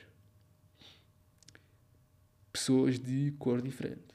Pessoas 2.52 2.98
de 2.98 3.32
cor 3.38 3.62
diferente. 3.62 4.14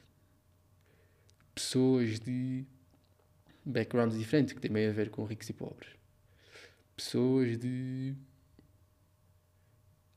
Pessoas 1.54 2.20
de 2.20 2.66
backgrounds 3.64 4.18
diferentes, 4.18 4.52
que 4.52 4.60
têm 4.60 4.86
a 4.86 4.92
ver 4.92 5.08
com 5.08 5.24
ricos 5.24 5.48
e 5.48 5.54
pobres. 5.54 5.90
Pessoas 6.94 7.58
de. 7.58 8.14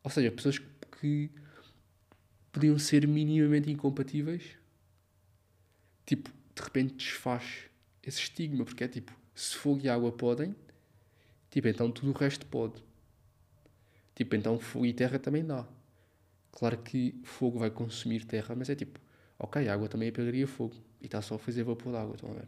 Ou 0.07 0.09
seja, 0.09 0.31
pessoas 0.31 0.57
que 1.01 1.29
podiam 2.49 2.79
ser 2.79 3.05
minimamente 3.05 3.69
incompatíveis. 3.69 4.55
Tipo, 6.05 6.29
de 6.55 6.61
repente 6.61 6.93
desfaz 6.93 7.65
esse 8.01 8.21
estigma, 8.21 8.63
porque 8.63 8.85
é 8.85 8.87
tipo, 8.87 9.11
se 9.35 9.57
fogo 9.57 9.81
e 9.83 9.89
água 9.89 10.09
podem, 10.13 10.55
tipo, 11.51 11.67
então 11.67 11.91
tudo 11.91 12.11
o 12.11 12.13
resto 12.13 12.45
pode. 12.45 12.81
Tipo, 14.15 14.37
então 14.37 14.57
fogo 14.57 14.85
e 14.85 14.93
terra 14.93 15.19
também 15.19 15.45
dá. 15.45 15.67
Claro 16.53 16.77
que 16.77 17.19
fogo 17.25 17.59
vai 17.59 17.69
consumir 17.69 18.23
terra, 18.23 18.55
mas 18.55 18.69
é 18.69 18.75
tipo, 18.75 19.01
ok, 19.37 19.67
água 19.67 19.89
também 19.89 20.07
apagaria 20.07 20.47
fogo. 20.47 20.77
E 21.01 21.07
está 21.07 21.21
só 21.21 21.35
a 21.35 21.37
fazer 21.37 21.63
vapor 21.63 21.91
de 21.91 21.97
água, 21.97 22.15
estão 22.15 22.31
a 22.31 22.33
ver? 22.33 22.47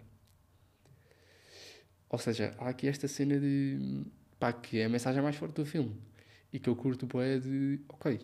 Ou 2.10 2.20
seja, 2.20 2.56
há 2.58 2.70
aqui 2.70 2.88
esta 2.88 3.06
cena 3.10 3.38
de. 3.38 4.06
pá, 4.40 4.54
que 4.54 4.80
é 4.80 4.86
a 4.86 4.90
mensagem 4.90 5.22
mais 5.22 5.36
forte 5.36 5.56
do 5.56 5.66
filme. 5.66 6.08
E 6.52 6.60
que 6.60 6.70
eu 6.70 6.76
curto 6.76 7.08
é 7.22 7.40
de. 7.40 7.80
ok. 7.90 8.20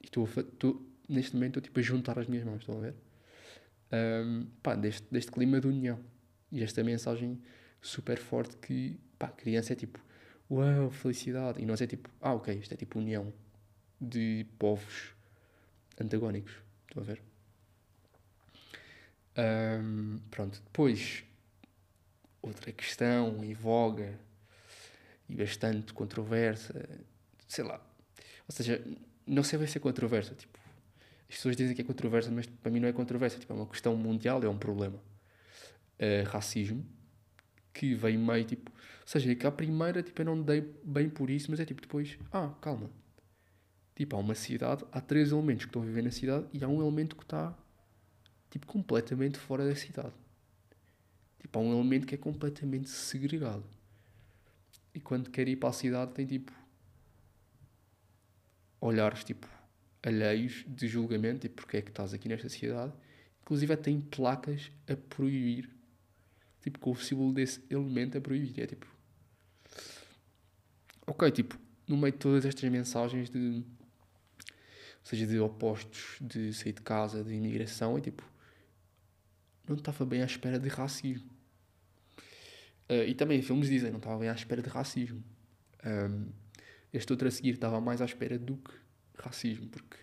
E 0.00 0.04
estou 0.04 0.28
neste 1.08 1.34
momento 1.34 1.58
estou 1.58 1.62
tipo 1.62 1.78
a 1.78 1.82
juntar 1.82 2.18
as 2.18 2.26
minhas 2.26 2.44
mãos, 2.44 2.60
estão 2.60 2.78
a 2.78 2.80
ver? 2.80 2.94
Um, 3.92 4.46
pá, 4.62 4.74
deste, 4.74 5.06
deste 5.10 5.30
clima 5.30 5.60
de 5.60 5.68
união. 5.68 5.98
E 6.50 6.62
esta 6.62 6.82
mensagem 6.82 7.40
super 7.80 8.18
forte 8.18 8.56
que, 8.56 8.98
pá, 9.18 9.28
criança 9.28 9.72
é 9.72 9.76
tipo 9.76 10.00
uau, 10.50 10.90
felicidade. 10.90 11.60
E 11.60 11.66
nós 11.66 11.80
é 11.80 11.86
tipo, 11.86 12.10
ah, 12.20 12.34
ok, 12.34 12.54
isto 12.54 12.72
é 12.72 12.76
tipo 12.76 12.98
união 12.98 13.32
de 14.00 14.46
povos 14.58 15.14
antagónicos. 16.00 16.54
Estão 16.88 17.02
a 17.02 17.06
ver? 17.06 17.22
Um, 19.36 20.18
pronto, 20.30 20.60
depois, 20.62 21.24
outra 22.42 22.70
questão 22.72 23.42
em 23.42 23.54
voga 23.54 24.18
e 25.32 25.36
bastante 25.36 25.92
controversa, 25.94 26.88
sei 27.48 27.64
lá. 27.64 27.80
Ou 28.48 28.54
seja, 28.54 28.84
não 29.26 29.42
sei 29.42 29.66
se 29.66 29.78
é 29.78 29.80
controversa. 29.80 30.34
Tipo, 30.34 30.58
as 31.28 31.36
pessoas 31.36 31.56
dizem 31.56 31.74
que 31.74 31.80
é 31.80 31.84
controversa, 31.84 32.30
mas 32.30 32.46
para 32.46 32.70
mim 32.70 32.80
não 32.80 32.88
é 32.88 32.92
controversa. 32.92 33.38
Tipo, 33.38 33.52
é 33.54 33.56
uma 33.56 33.66
questão 33.66 33.96
mundial, 33.96 34.42
é 34.42 34.48
um 34.48 34.58
problema. 34.58 34.98
Uh, 35.98 36.28
racismo, 36.28 36.84
que 37.72 37.94
vem 37.94 38.18
meio 38.18 38.44
tipo 38.44 38.70
ou 39.02 39.08
seja, 39.08 39.34
que 39.34 39.46
à 39.46 39.50
primeira, 39.50 40.02
tipo, 40.02 40.20
eu 40.20 40.26
não 40.26 40.40
dei 40.40 40.60
bem 40.84 41.10
por 41.10 41.28
isso, 41.28 41.50
mas 41.50 41.58
é 41.58 41.64
tipo 41.64 41.82
depois, 41.82 42.16
ah, 42.32 42.54
calma. 42.60 42.88
Tipo, 43.96 44.16
há 44.16 44.18
uma 44.20 44.34
cidade, 44.34 44.84
há 44.92 45.00
três 45.00 45.32
elementos 45.32 45.64
que 45.64 45.70
estão 45.70 45.82
a 45.82 45.84
viver 45.84 46.02
na 46.02 46.10
cidade 46.10 46.46
e 46.52 46.64
há 46.64 46.68
um 46.68 46.80
elemento 46.80 47.16
que 47.16 47.24
está, 47.24 47.56
tipo, 48.48 48.66
completamente 48.66 49.38
fora 49.38 49.66
da 49.66 49.74
cidade. 49.74 50.12
Tipo, 51.40 51.58
há 51.58 51.62
um 51.62 51.72
elemento 51.72 52.06
que 52.06 52.14
é 52.14 52.18
completamente 52.18 52.88
segregado. 52.88 53.64
E 54.94 55.00
quando 55.00 55.30
quer 55.30 55.48
ir 55.48 55.56
para 55.56 55.70
a 55.70 55.72
cidade 55.72 56.12
tem, 56.12 56.26
tipo, 56.26 56.52
olhares, 58.80 59.24
tipo, 59.24 59.48
alheios 60.02 60.64
de 60.68 60.86
julgamento, 60.88 61.40
tipo, 61.40 61.56
porque 61.56 61.78
é 61.78 61.82
que 61.82 61.90
estás 61.90 62.12
aqui 62.12 62.28
nesta 62.28 62.48
cidade. 62.48 62.92
Inclusive, 63.42 63.76
tem 63.76 64.00
placas 64.00 64.70
a 64.88 64.96
proibir 64.96 65.82
tipo, 66.62 66.78
com 66.78 66.92
o 66.92 66.96
símbolo 66.96 67.32
desse 67.32 67.62
elemento 67.68 68.16
a 68.16 68.20
proibir. 68.20 68.60
É 68.60 68.66
tipo. 68.66 68.86
Ok, 71.06 71.30
tipo, 71.32 71.58
no 71.86 71.96
meio 71.96 72.12
de 72.12 72.18
todas 72.18 72.44
estas 72.44 72.70
mensagens 72.70 73.28
de. 73.28 73.64
seja 75.02 75.26
de 75.26 75.38
opostos, 75.38 76.16
de 76.20 76.54
sair 76.54 76.72
de 76.72 76.82
casa, 76.82 77.24
de 77.24 77.34
imigração, 77.34 77.98
é 77.98 78.00
tipo, 78.00 78.22
não 79.68 79.76
estava 79.76 80.06
bem 80.06 80.22
à 80.22 80.26
espera 80.26 80.58
de 80.58 80.68
racismo. 80.68 81.30
Uh, 82.92 83.08
e 83.08 83.14
também 83.14 83.40
filmes 83.40 83.68
dizem, 83.68 83.90
não 83.90 83.96
estava 83.96 84.18
bem 84.18 84.28
à 84.28 84.34
espera 84.34 84.60
de 84.60 84.68
racismo. 84.68 85.24
Um, 85.82 86.30
este 86.92 87.10
outro 87.10 87.26
a 87.26 87.30
seguir 87.30 87.54
estava 87.54 87.80
mais 87.80 88.02
à 88.02 88.04
espera 88.04 88.38
do 88.38 88.58
que 88.58 88.74
racismo, 89.16 89.66
porque 89.68 89.96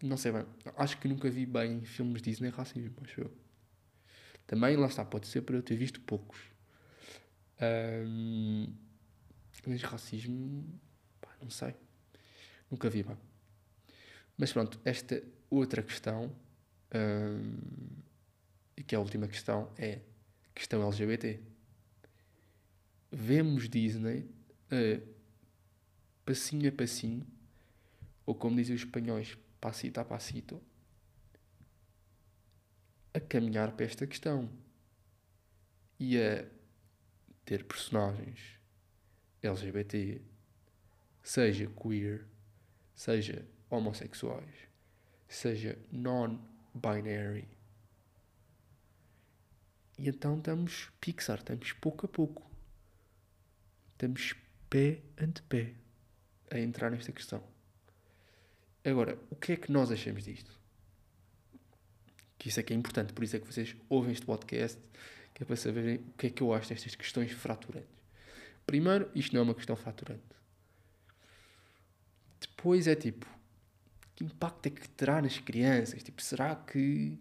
não 0.00 0.16
sei 0.16 0.30
bem, 0.30 0.46
acho 0.76 0.98
que 0.98 1.08
nunca 1.08 1.28
vi 1.28 1.44
bem 1.44 1.84
filmes 1.84 2.22
Disney 2.22 2.50
racismo, 2.50 2.94
acho 3.02 3.22
eu. 3.22 3.32
Também, 4.46 4.76
lá 4.76 4.86
está, 4.86 5.04
pode 5.04 5.26
ser 5.26 5.42
por 5.42 5.56
eu 5.56 5.62
ter 5.62 5.74
visto 5.74 6.00
poucos. 6.02 6.38
Um, 8.06 8.72
mas 9.66 9.82
racismo, 9.82 10.80
pá, 11.20 11.34
não 11.40 11.50
sei. 11.50 11.74
Nunca 12.70 12.88
vi 12.88 13.02
bem. 13.02 13.16
Mas 14.36 14.52
pronto, 14.52 14.78
esta 14.84 15.20
outra 15.50 15.82
questão, 15.82 16.30
um, 16.94 18.82
que 18.86 18.94
é 18.94 18.98
a 18.98 19.00
última 19.00 19.26
questão, 19.26 19.72
é 19.76 20.00
questão 20.54 20.86
LGBT. 20.86 21.53
Vemos 23.14 23.68
Disney 23.68 24.28
uh, 24.72 25.14
passinho 26.26 26.68
a 26.68 26.72
passinho, 26.72 27.24
ou 28.26 28.34
como 28.34 28.56
dizem 28.56 28.74
os 28.74 28.82
espanhóis, 28.82 29.38
passito 29.60 30.00
a 30.00 30.04
passito, 30.04 30.60
a 33.12 33.20
caminhar 33.20 33.70
para 33.72 33.86
esta 33.86 34.04
questão 34.04 34.50
e 36.00 36.20
a 36.20 36.44
ter 37.44 37.64
personagens 37.64 38.58
LGBT, 39.42 40.20
seja 41.22 41.68
queer, 41.68 42.26
seja 42.96 43.46
homossexuais, 43.70 44.68
seja 45.28 45.78
non-binary. 45.92 47.46
E 49.96 50.08
então 50.08 50.36
estamos 50.36 50.90
Pixar, 51.00 51.38
estamos 51.38 51.72
pouco 51.74 52.06
a 52.06 52.08
pouco. 52.08 52.53
Estamos 54.04 54.34
pé 54.68 55.00
ante 55.18 55.40
pé 55.44 55.72
a 56.50 56.58
entrar 56.58 56.90
nesta 56.90 57.10
questão. 57.10 57.42
Agora, 58.84 59.18
o 59.30 59.34
que 59.34 59.52
é 59.52 59.56
que 59.56 59.72
nós 59.72 59.90
achamos 59.90 60.24
disto? 60.24 60.50
Que 62.36 62.50
isso 62.50 62.60
é 62.60 62.62
que 62.62 62.74
é 62.74 62.76
importante, 62.76 63.14
por 63.14 63.24
isso 63.24 63.34
é 63.34 63.40
que 63.40 63.46
vocês 63.46 63.74
ouvem 63.88 64.12
este 64.12 64.26
podcast, 64.26 64.78
que 65.32 65.42
é 65.42 65.46
para 65.46 65.56
saberem 65.56 65.96
o 65.96 66.12
que 66.18 66.26
é 66.26 66.30
que 66.30 66.42
eu 66.42 66.52
acho 66.52 66.68
destas 66.68 66.94
questões 66.94 67.32
fraturantes. 67.32 67.88
Primeiro, 68.66 69.10
isto 69.14 69.32
não 69.32 69.40
é 69.40 69.44
uma 69.44 69.54
questão 69.54 69.74
fraturante. 69.74 70.22
Depois 72.38 72.86
é 72.86 72.94
tipo, 72.94 73.26
que 74.14 74.22
impacto 74.22 74.66
é 74.66 74.70
que 74.70 74.86
terá 74.90 75.22
nas 75.22 75.38
crianças? 75.38 76.02
Tipo, 76.02 76.20
será 76.20 76.54
que. 76.54 77.18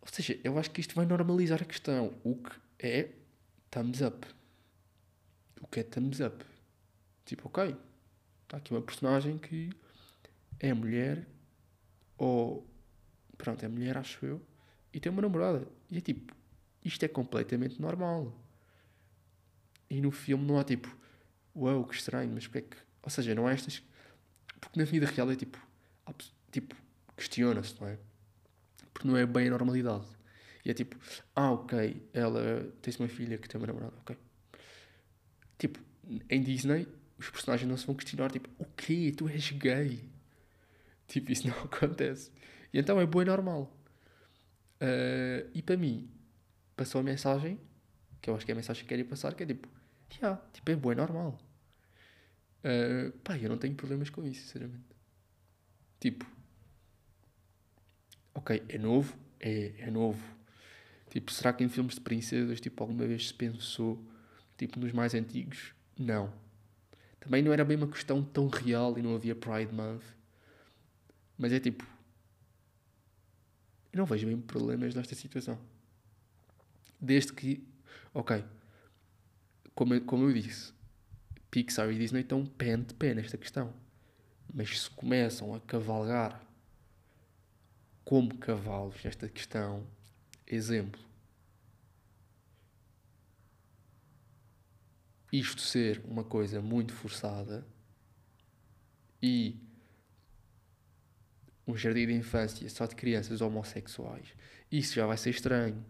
Ou 0.00 0.08
seja, 0.10 0.36
eu 0.42 0.58
acho 0.58 0.72
que 0.72 0.80
isto 0.80 0.96
vai 0.96 1.06
normalizar 1.06 1.62
a 1.62 1.64
questão. 1.64 2.18
O 2.24 2.34
que 2.34 2.50
é 2.80 3.10
thumbs 3.70 4.00
up. 4.00 4.37
O 5.60 5.66
que 5.66 5.80
é 5.80 5.82
thumbs 5.82 6.20
up? 6.20 6.44
Tipo, 7.24 7.48
ok, 7.48 7.76
está 8.44 8.56
aqui 8.56 8.72
uma 8.72 8.82
personagem 8.82 9.38
que 9.38 9.70
é 10.58 10.72
mulher, 10.72 11.26
ou. 12.16 12.66
Pronto, 13.36 13.64
é 13.64 13.68
mulher, 13.68 13.96
acho 13.96 14.24
eu, 14.26 14.42
e 14.92 14.98
tem 14.98 15.12
uma 15.12 15.22
namorada. 15.22 15.66
E 15.90 15.98
é 15.98 16.00
tipo, 16.00 16.34
isto 16.84 17.04
é 17.04 17.08
completamente 17.08 17.80
normal. 17.80 18.34
E 19.88 20.00
no 20.00 20.10
filme 20.10 20.44
não 20.44 20.58
há 20.58 20.64
tipo, 20.64 20.88
uau, 21.54 21.76
wow, 21.76 21.86
que 21.86 21.94
estranho, 21.94 22.32
mas 22.32 22.46
porque 22.46 22.58
é 22.58 22.62
que. 22.62 22.76
Ou 23.02 23.10
seja, 23.10 23.34
não 23.34 23.46
há 23.46 23.52
estas 23.52 23.82
porque 24.60 24.78
na 24.78 24.84
vida 24.84 25.06
real 25.06 25.30
é 25.30 25.36
tipo. 25.36 25.58
Tipo, 26.50 26.74
questiona-se, 27.16 27.80
não 27.80 27.88
é? 27.88 27.98
Porque 28.92 29.06
não 29.06 29.16
é 29.16 29.26
bem 29.26 29.48
a 29.48 29.50
normalidade. 29.50 30.06
E 30.64 30.70
é 30.70 30.74
tipo, 30.74 30.96
ah, 31.34 31.52
ok, 31.52 32.08
ela 32.12 32.72
tem 32.82 32.94
uma 32.98 33.08
filha 33.08 33.38
que 33.38 33.48
tem 33.48 33.60
uma 33.60 33.66
namorada, 33.66 33.94
ok. 33.98 34.16
Tipo, 35.58 35.80
em 36.30 36.42
Disney, 36.42 36.86
os 37.18 37.28
personagens 37.30 37.68
não 37.68 37.76
se 37.76 37.86
vão 37.86 37.94
questionar, 37.94 38.30
tipo, 38.30 38.48
o 38.58 38.64
quê? 38.64 39.12
Tu 39.16 39.28
és 39.28 39.50
gay? 39.50 40.08
Tipo, 41.06 41.32
isso 41.32 41.46
não 41.48 41.58
acontece. 41.58 42.30
E 42.72 42.78
então 42.78 43.00
é 43.00 43.06
bom 43.06 43.22
e 43.22 43.24
normal. 43.24 43.74
Uh, 44.80 45.50
e 45.52 45.60
para 45.60 45.76
mim, 45.76 46.08
passou 46.76 47.00
a 47.00 47.04
mensagem, 47.04 47.60
que 48.22 48.30
eu 48.30 48.36
acho 48.36 48.44
que 48.46 48.52
é 48.52 48.54
a 48.54 48.56
mensagem 48.56 48.82
que 48.82 48.88
queria 48.88 49.04
passar, 49.04 49.34
que 49.34 49.42
é 49.42 49.46
tipo, 49.46 49.68
yeah, 50.14 50.40
tipo, 50.52 50.70
é 50.70 50.76
bom 50.76 50.92
e 50.92 50.94
normal. 50.94 51.38
Uh, 52.60 53.10
pá, 53.18 53.36
eu 53.36 53.48
não 53.48 53.58
tenho 53.58 53.74
problemas 53.74 54.10
com 54.10 54.24
isso, 54.24 54.42
sinceramente. 54.42 54.84
Tipo, 55.98 56.24
ok, 58.34 58.62
é 58.68 58.78
novo, 58.78 59.16
é, 59.40 59.74
é 59.78 59.90
novo. 59.90 60.22
Tipo, 61.10 61.32
será 61.32 61.52
que 61.52 61.64
em 61.64 61.68
filmes 61.68 61.94
de 61.94 62.00
princesas, 62.00 62.60
tipo, 62.60 62.82
alguma 62.82 63.06
vez 63.06 63.28
se 63.28 63.34
pensou, 63.34 64.04
tipo, 64.58 64.78
nos 64.78 64.92
mais 64.92 65.14
antigos? 65.14 65.72
Não. 65.98 66.30
Também 67.18 67.42
não 67.42 67.52
era 67.52 67.64
bem 67.64 67.76
uma 67.76 67.88
questão 67.88 68.22
tão 68.22 68.48
real 68.48 68.98
e 68.98 69.02
não 69.02 69.14
havia 69.14 69.34
Pride 69.34 69.72
Month. 69.72 70.02
Mas 71.38 71.52
é 71.52 71.60
tipo, 71.60 71.86
eu 73.92 73.98
não 73.98 74.04
vejo 74.04 74.26
bem 74.26 74.38
problemas 74.40 74.94
nesta 74.94 75.14
situação. 75.14 75.58
Desde 77.00 77.32
que, 77.32 77.64
ok, 78.12 78.44
como, 79.74 80.00
como 80.02 80.24
eu 80.24 80.32
disse, 80.32 80.72
Pixar 81.50 81.90
e 81.90 81.98
Disney 81.98 82.22
estão 82.22 82.44
pé 82.44 82.76
de 82.76 82.92
pé 82.94 83.14
nesta 83.14 83.38
questão. 83.38 83.72
Mas 84.52 84.80
se 84.82 84.90
começam 84.90 85.54
a 85.54 85.60
cavalgar 85.60 86.42
como 88.04 88.36
cavalos 88.38 89.02
nesta 89.04 89.28
questão, 89.28 89.86
exemplo, 90.46 91.00
isto 95.32 95.60
ser 95.60 96.00
uma 96.04 96.24
coisa 96.24 96.60
muito 96.60 96.92
forçada 96.92 97.66
e 99.22 99.56
um 101.66 101.76
jardim 101.76 102.06
de 102.06 102.14
infância 102.14 102.68
só 102.70 102.86
de 102.86 102.94
crianças 102.94 103.40
homossexuais, 103.40 104.34
isso 104.72 104.94
já 104.94 105.06
vai 105.06 105.18
ser 105.18 105.30
estranho. 105.30 105.84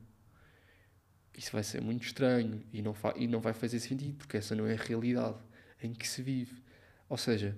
Isso 1.37 1.53
vai 1.53 1.63
ser 1.63 1.81
muito 1.81 2.05
estranho 2.05 2.65
e 2.73 2.83
não, 2.83 2.97
e 3.15 3.29
não 3.29 3.41
vai 3.41 3.53
fazer 3.53 3.79
sentido, 3.79 4.17
porque 4.17 4.37
essa 4.37 4.57
não 4.57 4.67
é 4.67 4.75
a 4.75 4.77
realidade 4.77 5.39
em 5.81 5.93
que 5.93 6.07
se 6.07 6.21
vive. 6.21 6.61
Ou 7.09 7.17
seja, 7.17 7.57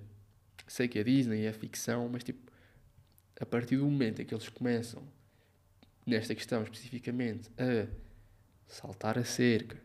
sei 0.68 0.86
que 0.86 0.98
a 0.98 1.02
Disney 1.02 1.46
é 1.46 1.52
ficção, 1.52 2.06
mas 2.08 2.22
tipo, 2.22 2.52
a 3.40 3.46
partir 3.46 3.78
do 3.78 3.84
momento 3.86 4.20
em 4.20 4.26
que 4.26 4.34
eles 4.34 4.50
começam, 4.50 5.02
nesta 6.06 6.34
questão 6.34 6.62
especificamente, 6.62 7.50
a 7.58 7.88
saltar 8.68 9.18
a 9.18 9.24
cerca 9.24 9.80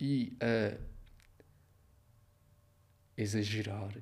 e 0.00 0.36
a 0.40 0.78
exagerar, 3.18 3.92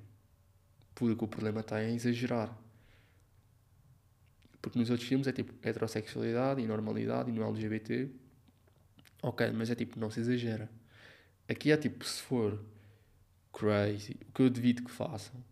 porque 0.94 1.24
o 1.24 1.28
problema 1.28 1.60
está 1.60 1.82
em 1.82 1.94
exagerar. 1.94 2.56
Porque 4.60 4.78
nos 4.78 4.90
outros 4.90 5.08
filmes 5.08 5.26
é 5.26 5.32
tipo 5.32 5.54
heterossexualidade 5.66 6.60
e 6.60 6.66
normalidade 6.66 7.30
e 7.30 7.32
no 7.32 7.42
LGBT. 7.42 8.10
Ok, 9.22 9.50
mas 9.52 9.70
é 9.70 9.74
tipo, 9.74 9.98
não 9.98 10.10
se 10.10 10.20
exagera. 10.20 10.70
Aqui 11.48 11.72
é 11.72 11.76
tipo, 11.76 12.04
se 12.04 12.20
for 12.20 12.62
crazy, 13.52 14.16
o 14.28 14.32
que 14.32 14.42
eu 14.42 14.50
devido 14.50 14.84
que 14.84 14.90
façam, 14.90 15.42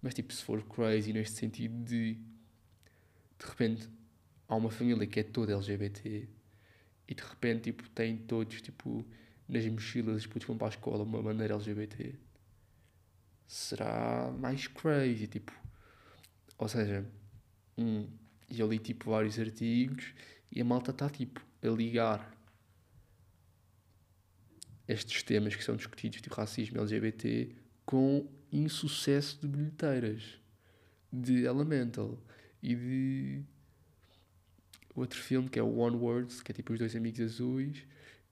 mas 0.00 0.14
tipo, 0.14 0.32
se 0.32 0.42
for 0.42 0.62
crazy 0.64 1.12
neste 1.12 1.38
sentido 1.38 1.84
de 1.84 2.14
de 2.14 3.48
repente 3.48 3.88
há 4.48 4.54
uma 4.56 4.70
família 4.70 5.06
que 5.06 5.20
é 5.20 5.22
toda 5.22 5.52
LGBT 5.52 6.28
e 7.08 7.14
de 7.14 7.22
repente 7.22 7.64
tipo, 7.64 7.88
têm 7.90 8.16
todos 8.16 8.62
tipo 8.62 9.04
nas 9.48 9.66
mochilas 9.66 10.16
os 10.16 10.26
putos 10.26 10.46
vão 10.46 10.56
para 10.56 10.68
a 10.68 10.70
escola 10.70 11.02
uma 11.02 11.22
bandeira 11.22 11.54
LGBT 11.54 12.14
será 13.52 14.32
mais 14.38 14.66
crazy 14.66 15.26
tipo 15.26 15.52
ou 16.56 16.68
seja 16.68 17.04
um, 17.76 18.06
e 18.48 18.60
eu 18.60 18.68
li 18.68 18.78
tipo 18.78 19.10
vários 19.10 19.38
artigos 19.38 20.14
e 20.50 20.60
a 20.60 20.64
malta 20.64 20.90
está 20.90 21.08
tipo 21.08 21.40
a 21.62 21.68
ligar 21.68 22.32
estes 24.86 25.22
temas 25.22 25.54
que 25.54 25.64
são 25.64 25.76
discutidos, 25.76 26.20
tipo 26.20 26.34
racismo 26.34 26.80
LGBT, 26.80 27.54
com 27.86 28.28
insucesso 28.50 29.40
de 29.40 29.48
bilheteiras 29.48 30.38
de 31.12 31.44
Elemental 31.44 32.18
e 32.62 32.74
de 32.74 33.42
outro 34.94 35.20
filme 35.20 35.48
que 35.48 35.58
é 35.58 35.62
o 35.62 35.76
One 35.76 35.96
Words, 35.96 36.42
que 36.42 36.52
é 36.52 36.54
tipo 36.54 36.72
os 36.72 36.78
dois 36.78 36.94
amigos 36.94 37.20
azuis, 37.20 37.84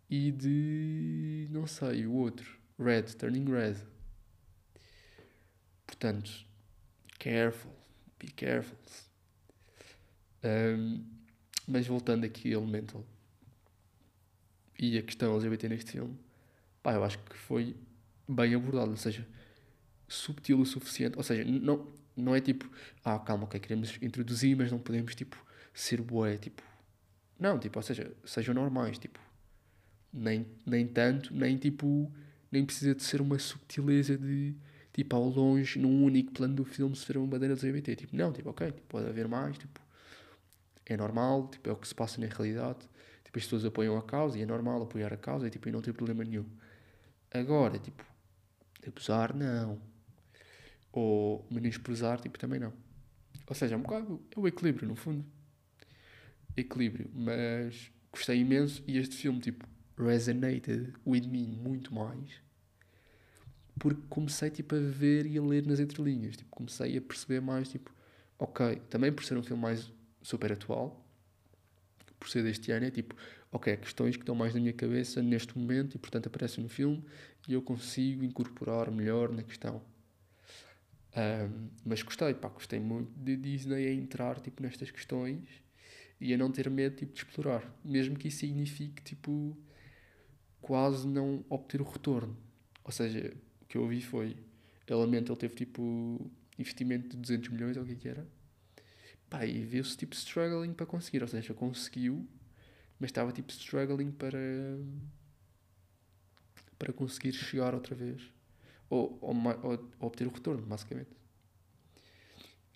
e 0.08 0.30
de 0.32 1.48
não 1.50 1.66
sei, 1.66 2.06
o 2.06 2.12
outro, 2.12 2.58
Red, 2.78 3.02
Turning 3.16 3.44
Red. 3.44 3.76
Portanto, 5.90 6.46
careful, 7.18 7.72
be 8.16 8.30
careful. 8.30 8.78
Um, 10.44 11.04
mas 11.66 11.84
voltando 11.88 12.24
aqui 12.24 12.50
a 12.50 12.52
Elemental 12.52 13.04
e 14.78 14.96
a 14.96 15.02
questão 15.02 15.34
LGBT 15.34 15.68
neste 15.68 15.90
filme 15.90 16.16
Pá, 16.82 16.94
eu 16.94 17.04
acho 17.04 17.18
que 17.18 17.36
foi 17.36 17.76
bem 18.28 18.54
abordado, 18.54 18.92
ou 18.92 18.96
seja, 18.96 19.26
subtil 20.08 20.60
o 20.60 20.64
suficiente. 20.64 21.16
Ou 21.16 21.22
seja, 21.22 21.44
não, 21.44 21.92
não 22.16 22.34
é 22.34 22.40
tipo, 22.40 22.70
ah, 23.04 23.18
calma, 23.18 23.44
ok, 23.44 23.60
queremos 23.60 23.98
introduzir, 24.00 24.56
mas 24.56 24.72
não 24.72 24.78
podemos, 24.78 25.14
tipo, 25.14 25.36
ser 25.74 26.00
boé, 26.00 26.38
tipo. 26.38 26.62
Não, 27.38 27.58
tipo, 27.58 27.78
ou 27.78 27.82
seja, 27.82 28.14
sejam 28.24 28.54
normais, 28.54 28.98
tipo. 28.98 29.20
Nem, 30.12 30.46
nem 30.64 30.86
tanto, 30.86 31.34
nem 31.34 31.58
tipo. 31.58 32.10
Nem 32.50 32.64
precisa 32.64 32.94
de 32.94 33.02
ser 33.02 33.20
uma 33.20 33.38
subtileza 33.38 34.16
de, 34.16 34.56
tipo, 34.92 35.16
ao 35.16 35.28
longe, 35.28 35.78
num 35.78 36.04
único 36.04 36.32
plano 36.32 36.54
do 36.54 36.64
filme, 36.64 36.94
se 36.96 37.06
for 37.06 37.16
uma 37.18 37.26
bandeira 37.26 37.54
LGBT. 37.54 37.96
Tipo, 37.96 38.16
não, 38.16 38.32
tipo, 38.32 38.50
ok, 38.50 38.72
tipo, 38.72 38.86
pode 38.88 39.08
haver 39.08 39.28
mais, 39.28 39.56
tipo. 39.58 39.80
É 40.86 40.96
normal, 40.96 41.48
tipo, 41.48 41.68
é 41.68 41.72
o 41.72 41.76
que 41.76 41.86
se 41.86 41.94
passa 41.94 42.20
na 42.20 42.26
realidade. 42.26 42.80
Tipo, 43.24 43.38
as 43.38 43.44
pessoas 43.44 43.64
apoiam 43.64 43.96
a 43.96 44.02
causa 44.02 44.38
e 44.38 44.42
é 44.42 44.46
normal 44.46 44.82
apoiar 44.82 45.12
a 45.12 45.16
causa 45.16 45.46
e, 45.46 45.50
tipo, 45.50 45.68
e 45.68 45.72
não 45.72 45.80
tem 45.80 45.94
problema 45.94 46.24
nenhum. 46.24 46.46
Agora, 47.32 47.78
tipo, 47.78 48.04
abusar, 48.86 49.34
não. 49.36 49.80
Ou 50.92 51.46
menosprezar, 51.50 52.20
tipo, 52.20 52.38
também 52.38 52.58
não. 52.58 52.72
Ou 53.46 53.54
seja, 53.54 53.74
é 53.74 53.78
um 53.78 53.82
bocado, 53.82 54.20
é 54.36 54.40
o 54.40 54.48
equilíbrio, 54.48 54.88
no 54.88 54.96
fundo. 54.96 55.24
Equilíbrio. 56.56 57.08
Mas 57.14 57.92
gostei 58.12 58.40
imenso 58.40 58.82
e 58.86 58.98
este 58.98 59.16
filme, 59.16 59.40
tipo, 59.40 59.64
resonated 59.96 60.92
with 61.06 61.26
me 61.28 61.46
muito 61.46 61.94
mais. 61.94 62.40
Porque 63.80 64.00
comecei, 64.08 64.50
tipo, 64.50 64.76
a 64.76 64.78
ver 64.78 65.26
e 65.26 65.36
a 65.38 65.42
ler 65.42 65.66
nas 65.66 65.80
entrelinhas. 65.80 66.36
Tipo, 66.36 66.50
comecei 66.50 66.96
a 66.96 67.00
perceber 67.00 67.40
mais, 67.40 67.68
tipo, 67.68 67.90
ok, 68.38 68.76
também 68.88 69.10
por 69.10 69.24
ser 69.24 69.36
um 69.36 69.42
filme 69.42 69.60
mais 69.60 69.90
super 70.22 70.52
atual, 70.52 71.04
por 72.18 72.28
ser 72.28 72.44
deste 72.44 72.70
ano, 72.70 72.84
é 72.84 72.90
tipo, 72.90 73.16
ok, 73.50 73.76
questões 73.78 74.16
que 74.16 74.22
estão 74.22 74.34
mais 74.34 74.54
na 74.54 74.60
minha 74.60 74.74
cabeça 74.74 75.22
neste 75.22 75.58
momento 75.58 75.94
e 75.94 75.98
portanto 75.98 76.26
aparecem 76.26 76.62
no 76.62 76.68
filme 76.68 77.02
e 77.48 77.54
eu 77.54 77.62
consigo 77.62 78.22
incorporar 78.22 78.90
melhor 78.90 79.32
na 79.32 79.42
questão. 79.42 79.82
Um, 81.16 81.70
mas 81.84 82.02
gostei, 82.02 82.34
pá, 82.34 82.48
gostei 82.48 82.78
muito 82.78 83.10
de 83.18 83.34
Disney 83.36 83.88
a 83.88 83.92
entrar 83.92 84.38
tipo, 84.40 84.62
nestas 84.62 84.90
questões 84.90 85.48
e 86.20 86.32
a 86.34 86.36
não 86.36 86.52
ter 86.52 86.68
medo 86.68 86.96
tipo, 86.96 87.12
de 87.12 87.18
explorar, 87.18 87.74
mesmo 87.82 88.16
que 88.16 88.28
isso 88.28 88.40
signifique 88.40 89.02
tipo, 89.02 89.56
quase 90.60 91.08
não 91.08 91.42
obter 91.48 91.80
o 91.80 91.84
retorno. 91.84 92.36
Ou 92.84 92.92
seja, 92.92 93.34
que 93.70 93.78
eu 93.78 93.82
ouvi 93.82 94.02
foi, 94.02 94.36
Elemento 94.86 95.30
ele 95.32 95.38
teve 95.38 95.54
tipo 95.54 96.30
investimento 96.58 97.10
de 97.10 97.16
200 97.16 97.48
milhões, 97.50 97.76
ou 97.76 97.84
o 97.84 97.86
que, 97.86 97.92
é 97.92 97.94
que 97.94 98.08
era, 98.08 98.26
pá, 99.30 99.46
e 99.46 99.64
viu-se 99.64 99.96
tipo 99.96 100.14
struggling 100.14 100.74
para 100.74 100.84
conseguir, 100.84 101.22
ou 101.22 101.28
seja, 101.28 101.54
conseguiu, 101.54 102.28
mas 102.98 103.10
estava 103.10 103.32
tipo 103.32 103.50
struggling 103.52 104.10
para 104.10 104.38
para 106.76 106.92
conseguir 106.92 107.32
chegar 107.32 107.74
outra 107.74 107.94
vez 107.94 108.22
ou, 108.88 109.16
ou, 109.20 109.34
ou, 109.62 109.90
ou 110.00 110.08
obter 110.08 110.26
o 110.26 110.30
retorno, 110.30 110.66
basicamente. 110.66 111.10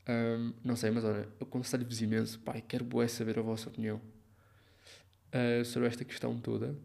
Um, 0.07 0.53
não 0.63 0.77
sei, 0.77 0.91
mas 0.91 1.03
olha, 1.03 1.27
aconselho-vos 1.41 2.01
imenso, 2.01 2.39
pai, 2.41 2.63
quero 2.63 2.85
bué 2.85 3.09
saber 3.09 3.39
a 3.39 3.43
vossa 3.43 3.69
opinião 3.69 4.01
uh, 5.33 5.65
sobre 5.65 5.89
esta 5.89 6.05
questão 6.05 6.39
toda. 6.39 6.77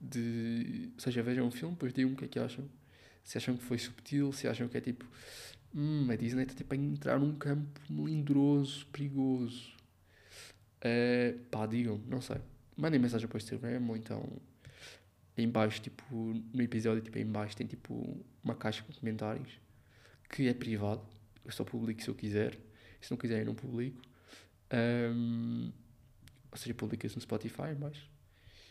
De, 0.00 0.90
ou 0.94 1.00
seja, 1.00 1.22
vejam 1.22 1.46
um 1.46 1.50
filme, 1.50 1.74
depois 1.74 1.92
digam 1.92 2.12
o 2.12 2.16
que 2.16 2.24
é 2.24 2.28
que 2.28 2.38
acham. 2.38 2.68
Se 3.26 3.36
acham 3.36 3.56
que 3.56 3.64
foi 3.64 3.76
subtil, 3.76 4.32
se 4.32 4.46
acham 4.46 4.68
que 4.68 4.78
é 4.78 4.80
tipo, 4.80 5.04
hum, 5.74 6.06
a 6.08 6.14
Disney 6.14 6.44
está 6.44 6.54
tipo 6.54 6.72
a 6.72 6.76
entrar 6.76 7.18
num 7.18 7.34
campo 7.34 7.80
melindroso, 7.90 8.86
perigoso. 8.86 9.74
Uh, 10.78 11.36
pá, 11.50 11.66
digam, 11.66 12.00
não 12.06 12.20
sei. 12.20 12.36
Mandem 12.76 13.00
mensagem 13.00 13.26
para 13.26 13.34
o 13.34 13.38
Instagram 13.38 13.84
ou 13.88 13.96
então 13.96 14.22
em 15.36 15.48
baixo, 15.48 15.80
tipo, 15.82 16.04
no 16.14 16.62
episódio, 16.62 17.02
tipo, 17.02 17.18
em 17.18 17.26
baixo 17.26 17.56
tem 17.56 17.66
tipo 17.66 18.24
uma 18.44 18.54
caixa 18.54 18.84
com 18.84 18.92
comentários 18.92 19.58
que 20.30 20.46
é 20.46 20.54
privado. 20.54 21.02
Eu 21.44 21.50
só 21.50 21.64
publico 21.64 22.00
se 22.00 22.08
eu 22.08 22.14
quiser. 22.14 22.56
Se 23.00 23.10
não 23.10 23.18
quiser, 23.18 23.40
eu 23.40 23.46
não 23.46 23.56
publico. 23.56 24.00
Um, 24.72 25.72
ou 26.52 26.56
seja, 26.56 26.74
publica-se 26.74 27.16
no 27.16 27.20
Spotify 27.20 27.74
baixo. 27.76 28.08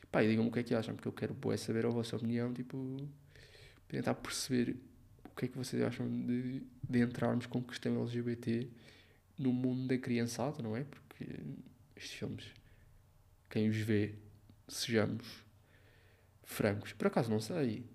Pá, 0.09 0.21
digam-me 0.21 0.49
o 0.49 0.51
que 0.51 0.59
é 0.59 0.63
que 0.63 0.73
acham, 0.73 0.95
porque 0.95 1.09
eu 1.09 1.11
quero 1.11 1.35
saber 1.57 1.85
a 1.85 1.89
vossa 1.89 2.15
opinião, 2.15 2.53
tipo, 2.53 2.97
tentar 3.87 4.13
perceber 4.15 4.75
o 5.23 5.35
que 5.35 5.45
é 5.45 5.47
que 5.47 5.57
vocês 5.57 5.81
acham 5.83 6.07
de, 6.07 6.61
de 6.89 6.99
entrarmos 6.99 7.45
com 7.45 7.61
questão 7.61 8.01
LGBT 8.01 8.69
no 9.37 9.51
mundo 9.51 9.87
da 9.87 9.97
criançada, 9.97 10.61
não 10.61 10.75
é? 10.75 10.83
Porque 10.83 11.25
estes 11.95 12.13
filmes, 12.13 12.45
quem 13.49 13.69
os 13.69 13.77
vê, 13.77 14.15
sejamos 14.67 15.25
francos. 16.43 16.93
Por 16.93 17.07
acaso 17.07 17.29
não 17.29 17.39
sei. 17.39 17.85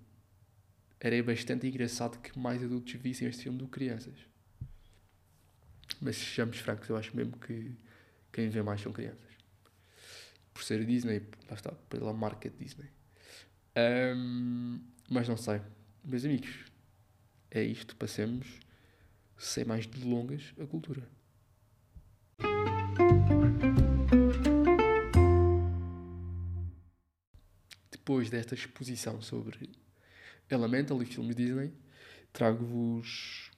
Era 0.99 1.21
bastante 1.23 1.65
engraçado 1.67 2.19
que 2.19 2.37
mais 2.37 2.63
adultos 2.63 2.93
vissem 2.93 3.27
este 3.27 3.43
filme 3.43 3.57
do 3.57 3.65
que 3.65 3.71
crianças. 3.71 4.13
Mas 5.99 6.15
sejamos 6.17 6.57
francos, 6.57 6.87
eu 6.89 6.95
acho 6.95 7.15
mesmo 7.15 7.37
que 7.37 7.75
quem 8.31 8.49
vê 8.49 8.61
mais 8.61 8.81
são 8.81 8.91
crianças. 8.91 9.31
Por 10.53 10.63
ser 10.63 10.85
Disney, 10.85 11.23
lá 11.49 11.55
está, 11.55 11.71
pela 11.89 12.13
marca 12.13 12.49
Disney. 12.49 12.89
Um, 14.15 14.79
mas 15.09 15.27
não 15.27 15.37
sei. 15.37 15.61
Meus 16.03 16.25
amigos, 16.25 16.65
é 17.49 17.63
isto. 17.63 17.95
Passemos, 17.95 18.47
sem 19.37 19.65
mais 19.65 19.85
delongas, 19.85 20.53
a 20.59 20.65
cultura. 20.65 21.07
depois 28.11 28.29
desta 28.29 28.55
exposição 28.55 29.21
sobre 29.21 29.69
Elemental 30.49 31.01
e 31.01 31.05
filmes 31.05 31.33
Disney, 31.33 31.71
trago-vos 32.33 33.49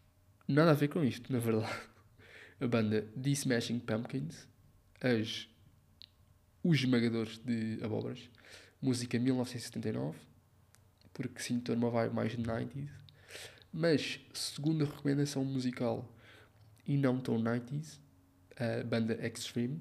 nada 0.47 0.69
a 0.69 0.73
ver 0.75 0.89
com 0.89 1.03
isto, 1.03 1.33
na 1.33 1.39
verdade. 1.39 1.73
A 2.59 2.67
banda 2.67 3.01
The 3.19 3.31
Smashing 3.31 3.79
Pumpkins, 3.79 4.47
as 5.01 5.49
Os 6.63 6.79
Esmagadores 6.79 7.39
de 7.39 7.79
Abóboras, 7.83 8.29
música 8.79 9.17
1979, 9.17 10.19
porque 11.13 11.41
sim, 11.41 11.57
estou 11.57 11.75
numa 11.75 11.89
vibe 11.89 12.13
mais 12.13 12.31
de 12.31 12.37
90s, 12.37 12.89
mas 13.71 14.19
segunda 14.33 14.85
recomendação 14.85 15.43
musical 15.45 16.09
e 16.85 16.97
não 16.97 17.19
tão 17.19 17.41
90s, 17.41 17.99
a 18.57 18.83
banda 18.83 19.13
Extreme, 19.25 19.79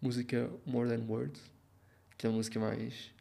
música 0.00 0.50
More 0.66 0.88
Than 0.88 1.04
Words, 1.06 1.40
que 2.16 2.26
é 2.26 2.30
a 2.30 2.32
música 2.32 2.58
mais 2.58 3.12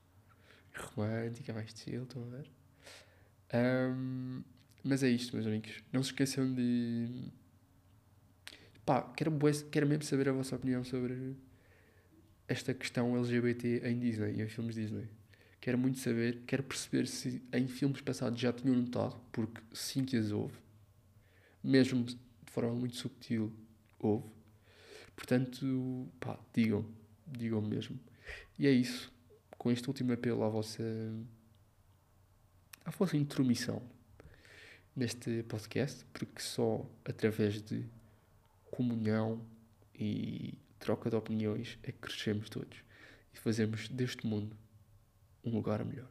romântica, 0.75 1.53
mais 1.53 1.71
chill, 1.71 2.03
estão 2.03 2.23
a 2.23 2.25
ver? 2.27 2.49
Um, 3.53 4.43
mas 4.83 5.03
é 5.03 5.09
isto, 5.09 5.35
meus 5.35 5.47
amigos. 5.47 5.83
Não 5.91 6.03
se 6.03 6.09
esqueçam 6.11 6.53
de. 6.53 7.31
Pá, 8.85 9.01
quero, 9.15 9.31
quero 9.71 9.87
mesmo 9.87 10.03
saber 10.03 10.29
a 10.29 10.31
vossa 10.31 10.55
opinião 10.55 10.83
sobre 10.83 11.35
esta 12.47 12.73
questão 12.73 13.17
LGBT 13.17 13.81
em 13.85 13.99
Disney 13.99 14.41
em 14.41 14.47
filmes 14.47 14.75
Disney. 14.75 15.09
Quero 15.59 15.77
muito 15.77 15.99
saber, 15.99 16.43
quero 16.45 16.63
perceber 16.63 17.07
se 17.07 17.41
em 17.51 17.67
filmes 17.67 18.01
passados 18.01 18.39
já 18.39 18.53
tinham 18.53 18.75
notado, 18.75 19.19
porque 19.31 19.61
sim 19.73 20.05
que 20.05 20.15
as 20.15 20.31
houve, 20.31 20.57
mesmo 21.63 22.03
de 22.03 22.17
forma 22.45 22.73
muito 22.73 22.95
subtil, 22.95 23.51
houve. 23.99 24.29
Portanto, 25.15 26.07
pá, 26.19 26.39
digam, 26.53 26.85
digam 27.25 27.61
mesmo. 27.61 27.99
E 28.57 28.67
é 28.67 28.71
isso 28.71 29.11
com 29.57 29.71
este 29.71 29.87
último 29.87 30.13
apelo 30.13 30.43
à 30.43 30.49
vossa, 30.49 30.83
à 32.85 32.91
vossa 32.91 33.17
intromissão 33.17 33.81
neste 34.95 35.43
podcast, 35.43 36.05
porque 36.13 36.41
só 36.41 36.85
através 37.03 37.61
de 37.61 37.85
comunhão 38.71 39.41
e 39.93 40.57
troca 40.79 41.09
de 41.09 41.15
opiniões 41.15 41.77
é 41.83 41.91
que 41.91 41.99
crescemos 41.99 42.49
todos 42.49 42.77
e 43.33 43.37
fazemos 43.37 43.89
deste 43.89 44.25
mundo 44.25 44.55
um 45.47 45.55
lugar 45.55 45.83
melhor. 45.85 46.09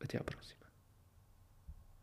Até 0.00 0.18
à 0.18 0.24
próxima. 0.24 0.57